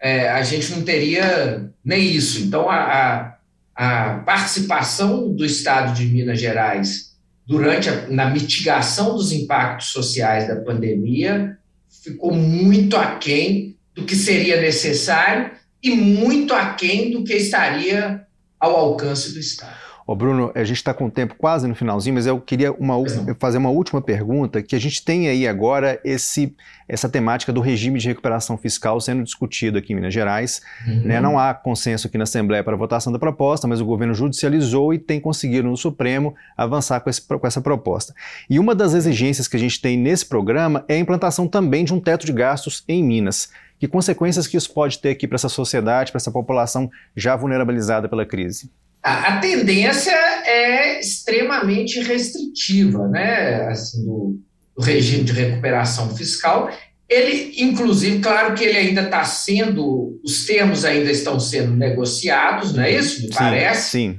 é, 0.00 0.28
a 0.28 0.42
gente 0.42 0.70
não 0.70 0.82
teria 0.82 1.68
nem 1.84 2.12
isso. 2.12 2.40
Então, 2.40 2.70
a, 2.70 2.76
a, 2.76 3.36
a 3.74 4.18
participação 4.18 5.32
do 5.32 5.44
Estado 5.44 5.94
de 5.94 6.06
Minas 6.06 6.40
Gerais 6.40 7.14
durante 7.44 7.88
a, 7.88 8.08
na 8.08 8.30
mitigação 8.30 9.16
dos 9.16 9.32
impactos 9.32 9.88
sociais 9.88 10.46
da 10.46 10.56
pandemia 10.56 11.58
ficou 12.02 12.32
muito 12.32 12.96
aquém 12.96 13.76
do 13.94 14.04
que 14.04 14.14
seria 14.14 14.60
necessário 14.60 15.50
e 15.82 15.90
muito 15.90 16.54
aquém 16.54 17.10
do 17.10 17.24
que 17.24 17.34
estaria 17.34 18.24
ao 18.60 18.76
alcance 18.76 19.32
do 19.32 19.40
Estado. 19.40 19.83
Ô 20.06 20.14
Bruno, 20.14 20.52
a 20.54 20.62
gente 20.64 20.76
está 20.76 20.92
com 20.92 21.06
o 21.06 21.10
tempo 21.10 21.34
quase 21.38 21.66
no 21.66 21.74
finalzinho, 21.74 22.14
mas 22.14 22.26
eu 22.26 22.38
queria 22.38 22.70
uma, 22.72 22.94
fazer 23.38 23.56
uma 23.56 23.70
última 23.70 24.02
pergunta, 24.02 24.62
que 24.62 24.76
a 24.76 24.78
gente 24.78 25.02
tem 25.02 25.28
aí 25.28 25.48
agora 25.48 25.98
esse, 26.04 26.54
essa 26.86 27.08
temática 27.08 27.50
do 27.50 27.62
regime 27.62 27.98
de 27.98 28.08
recuperação 28.08 28.58
fiscal 28.58 29.00
sendo 29.00 29.24
discutido 29.24 29.78
aqui 29.78 29.94
em 29.94 29.96
Minas 29.96 30.12
Gerais. 30.12 30.60
Uhum. 30.86 31.04
Né? 31.04 31.20
Não 31.22 31.38
há 31.38 31.54
consenso 31.54 32.06
aqui 32.06 32.18
na 32.18 32.24
Assembleia 32.24 32.62
para 32.62 32.74
a 32.74 32.76
votação 32.76 33.10
da 33.10 33.18
proposta, 33.18 33.66
mas 33.66 33.80
o 33.80 33.86
governo 33.86 34.12
judicializou 34.12 34.92
e 34.92 34.98
tem 34.98 35.18
conseguido 35.18 35.68
no 35.68 35.76
Supremo 35.76 36.34
avançar 36.54 37.00
com, 37.00 37.08
esse, 37.08 37.22
com 37.22 37.46
essa 37.46 37.62
proposta. 37.62 38.14
E 38.50 38.58
uma 38.58 38.74
das 38.74 38.92
exigências 38.92 39.48
que 39.48 39.56
a 39.56 39.60
gente 39.60 39.80
tem 39.80 39.96
nesse 39.96 40.26
programa 40.26 40.84
é 40.86 40.96
a 40.96 40.98
implantação 40.98 41.48
também 41.48 41.82
de 41.82 41.94
um 41.94 42.00
teto 42.00 42.26
de 42.26 42.32
gastos 42.32 42.84
em 42.86 43.02
Minas. 43.02 43.48
Que 43.78 43.88
consequências 43.88 44.46
que 44.46 44.56
isso 44.56 44.72
pode 44.72 44.98
ter 44.98 45.08
aqui 45.08 45.26
para 45.26 45.36
essa 45.36 45.48
sociedade, 45.48 46.12
para 46.12 46.18
essa 46.18 46.30
população 46.30 46.90
já 47.16 47.34
vulnerabilizada 47.34 48.06
pela 48.06 48.26
crise? 48.26 48.70
A, 49.04 49.34
a 49.34 49.38
tendência 49.38 50.12
é 50.12 50.98
extremamente 50.98 52.00
restritiva, 52.00 53.06
né? 53.08 53.66
Assim, 53.68 54.02
do, 54.02 54.40
do 54.74 54.82
regime 54.82 55.24
de 55.24 55.32
recuperação 55.32 56.16
fiscal. 56.16 56.70
Ele, 57.06 57.52
inclusive, 57.58 58.20
claro 58.20 58.54
que 58.54 58.64
ele 58.64 58.78
ainda 58.78 59.02
está 59.02 59.22
sendo, 59.24 60.18
os 60.24 60.46
termos 60.46 60.86
ainda 60.86 61.10
estão 61.10 61.38
sendo 61.38 61.76
negociados, 61.76 62.72
não 62.72 62.82
é 62.82 62.96
isso? 62.96 63.20
Me 63.20 63.28
sim, 63.28 63.34
parece. 63.34 63.90
Sim. 63.90 64.18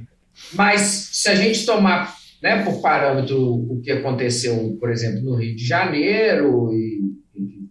Mas 0.52 0.80
se 1.12 1.28
a 1.28 1.34
gente 1.34 1.66
tomar 1.66 2.14
né, 2.40 2.62
por 2.62 2.80
parâmetro 2.80 3.36
o 3.42 3.80
que 3.82 3.90
aconteceu, 3.90 4.76
por 4.78 4.92
exemplo, 4.92 5.20
no 5.20 5.34
Rio 5.34 5.56
de 5.56 5.66
Janeiro, 5.66 6.72
e, 6.72 7.00
e 7.34 7.68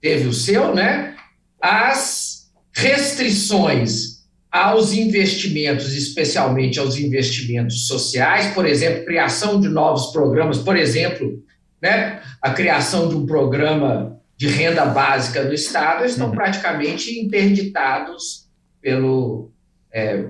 teve 0.00 0.28
o 0.28 0.32
seu, 0.32 0.72
né? 0.72 1.16
As 1.60 2.52
restrições 2.72 4.11
aos 4.52 4.92
investimentos, 4.92 5.96
especialmente 5.96 6.78
aos 6.78 6.98
investimentos 6.98 7.86
sociais, 7.86 8.52
por 8.52 8.66
exemplo, 8.66 9.06
criação 9.06 9.58
de 9.58 9.66
novos 9.66 10.12
programas, 10.12 10.58
por 10.58 10.76
exemplo, 10.76 11.42
né, 11.80 12.20
a 12.40 12.50
criação 12.50 13.08
de 13.08 13.16
um 13.16 13.24
programa 13.24 14.20
de 14.36 14.48
renda 14.48 14.84
básica 14.84 15.42
do 15.42 15.54
Estado, 15.54 16.04
estão 16.04 16.28
uhum. 16.28 16.34
praticamente 16.34 17.18
interditados 17.18 18.46
pelo, 18.82 19.50
é, 19.90 20.26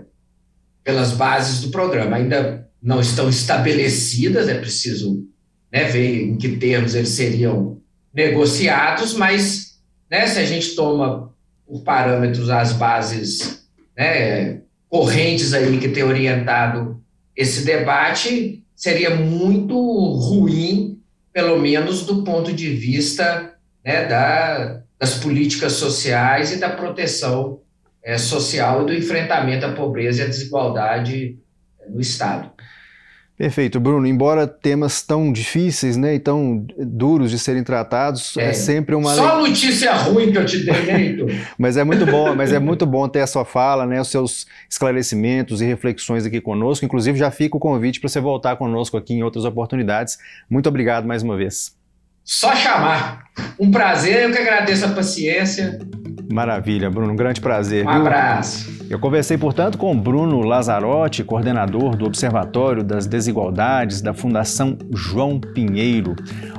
pelas 0.84 1.12
bases 1.12 1.60
do 1.60 1.70
programa. 1.70 2.16
Ainda 2.16 2.68
não 2.80 3.00
estão 3.00 3.28
estabelecidas, 3.28 4.48
é 4.48 4.54
preciso 4.54 5.26
né, 5.72 5.84
ver 5.84 6.22
em 6.22 6.36
que 6.36 6.56
termos 6.58 6.94
eles 6.94 7.08
seriam 7.08 7.80
negociados, 8.14 9.14
mas 9.14 9.80
né, 10.08 10.26
se 10.28 10.38
a 10.38 10.44
gente 10.44 10.76
toma 10.76 11.32
por 11.66 11.82
parâmetros 11.82 12.50
as 12.50 12.72
bases 12.72 13.61
né, 13.96 14.60
correntes 14.88 15.54
aí 15.54 15.78
que 15.78 15.88
têm 15.88 16.02
orientado 16.02 17.02
esse 17.36 17.64
debate, 17.64 18.62
seria 18.74 19.14
muito 19.14 19.74
ruim, 19.76 21.00
pelo 21.32 21.58
menos 21.58 22.04
do 22.04 22.22
ponto 22.24 22.52
de 22.52 22.70
vista 22.74 23.54
né, 23.84 24.06
da, 24.06 24.82
das 24.98 25.14
políticas 25.14 25.74
sociais 25.74 26.52
e 26.52 26.56
da 26.56 26.68
proteção 26.68 27.60
é, 28.02 28.18
social 28.18 28.82
e 28.82 28.86
do 28.86 28.94
enfrentamento 28.94 29.64
à 29.64 29.72
pobreza 29.72 30.22
e 30.22 30.24
à 30.24 30.28
desigualdade 30.28 31.38
é, 31.80 31.88
no 31.88 32.00
Estado. 32.00 32.50
Perfeito, 33.42 33.80
Bruno. 33.80 34.06
Embora 34.06 34.46
temas 34.46 35.02
tão 35.02 35.32
difíceis 35.32 35.96
né, 35.96 36.14
e 36.14 36.20
tão 36.20 36.64
duros 36.78 37.28
de 37.28 37.40
serem 37.40 37.64
tratados, 37.64 38.36
é, 38.36 38.50
é 38.50 38.52
sempre 38.52 38.94
uma. 38.94 39.12
Só 39.16 39.40
notícia 39.40 39.92
ruim 39.94 40.30
que 40.30 40.38
eu 40.38 40.46
te 40.46 40.58
dei, 40.64 41.16
né, 41.16 41.44
mas 41.58 41.76
é 41.76 41.82
muito 41.82 42.06
bom, 42.06 42.36
mas 42.36 42.52
é 42.52 42.60
muito 42.60 42.86
bom 42.86 43.08
ter 43.08 43.18
a 43.18 43.26
sua 43.26 43.44
fala, 43.44 43.84
né, 43.84 44.00
os 44.00 44.06
seus 44.06 44.46
esclarecimentos 44.70 45.60
e 45.60 45.64
reflexões 45.64 46.24
aqui 46.24 46.40
conosco. 46.40 46.84
Inclusive, 46.84 47.18
já 47.18 47.32
fica 47.32 47.56
o 47.56 47.58
convite 47.58 47.98
para 47.98 48.08
você 48.08 48.20
voltar 48.20 48.54
conosco 48.54 48.96
aqui 48.96 49.12
em 49.12 49.24
outras 49.24 49.44
oportunidades. 49.44 50.18
Muito 50.48 50.68
obrigado 50.68 51.04
mais 51.04 51.24
uma 51.24 51.36
vez. 51.36 51.74
Só 52.22 52.54
chamar. 52.54 53.24
Um 53.58 53.72
prazer, 53.72 54.22
eu 54.22 54.30
que 54.30 54.38
agradeço 54.38 54.84
a 54.84 54.90
paciência. 54.90 55.80
Maravilha, 56.30 56.90
Bruno. 56.90 57.12
Um 57.12 57.16
grande 57.16 57.40
prazer. 57.40 57.86
Um 57.86 57.90
viu? 57.90 58.00
abraço. 58.00 58.82
Eu 58.88 58.98
conversei, 58.98 59.38
portanto, 59.38 59.78
com 59.78 59.98
Bruno 59.98 60.40
Lazarotti, 60.40 61.24
coordenador 61.24 61.96
do 61.96 62.04
Observatório 62.04 62.82
das 62.82 63.06
Desigualdades 63.06 64.02
da 64.02 64.12
Fundação 64.12 64.76
João 64.92 65.40
Pinheiro. 65.40 66.14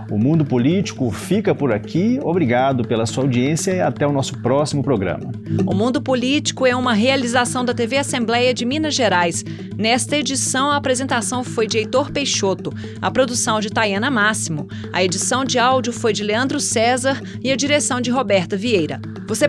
O 0.10 0.18
Mundo 0.18 0.46
Político 0.46 1.10
fica 1.12 1.56
por 1.56 1.72
aqui. 1.72 2.20
Obrigado 2.22 2.88
pela 2.88 3.06
sua 3.06 3.24
audiência 3.24 3.72
e 3.72 3.82
até 3.82 4.06
o 4.06 4.12
nosso 4.12 4.42
próximo 4.42 4.84
programa. 4.84 5.32
O 5.66 5.74
Mundo 5.74 6.02
Político 6.02 6.66
é 6.68 6.76
uma 6.76 6.94
realização 6.94 7.64
da 7.64 7.74
TV 7.74 7.98
Assembleia 7.98 8.54
de 8.54 8.66
Minas 8.66 8.94
Gerais. 8.94 9.44
Nesta 9.78 10.18
edição, 10.18 10.72
a 10.72 10.76
apresentação 10.76 11.44
foi 11.44 11.68
de 11.68 11.80
Heitor 11.80 12.12
Peixoto, 12.12 12.72
a 13.02 13.10
produção 13.10 13.60
de 13.60 13.70
Tayana 13.70 14.12
Máximo, 14.12 14.68
a 14.92 15.04
edição 15.04 15.44
de 15.44 15.58
áudio 15.58 15.92
foi 15.92 16.14
de 16.14 16.24
Leandro 16.24 16.60
César 16.60 17.22
e 17.44 17.52
a 17.52 17.56
direção 17.56 18.00
de 18.00 18.12
Roberta 18.12 18.56
Vieira. 18.56 19.02
Você 19.28 19.48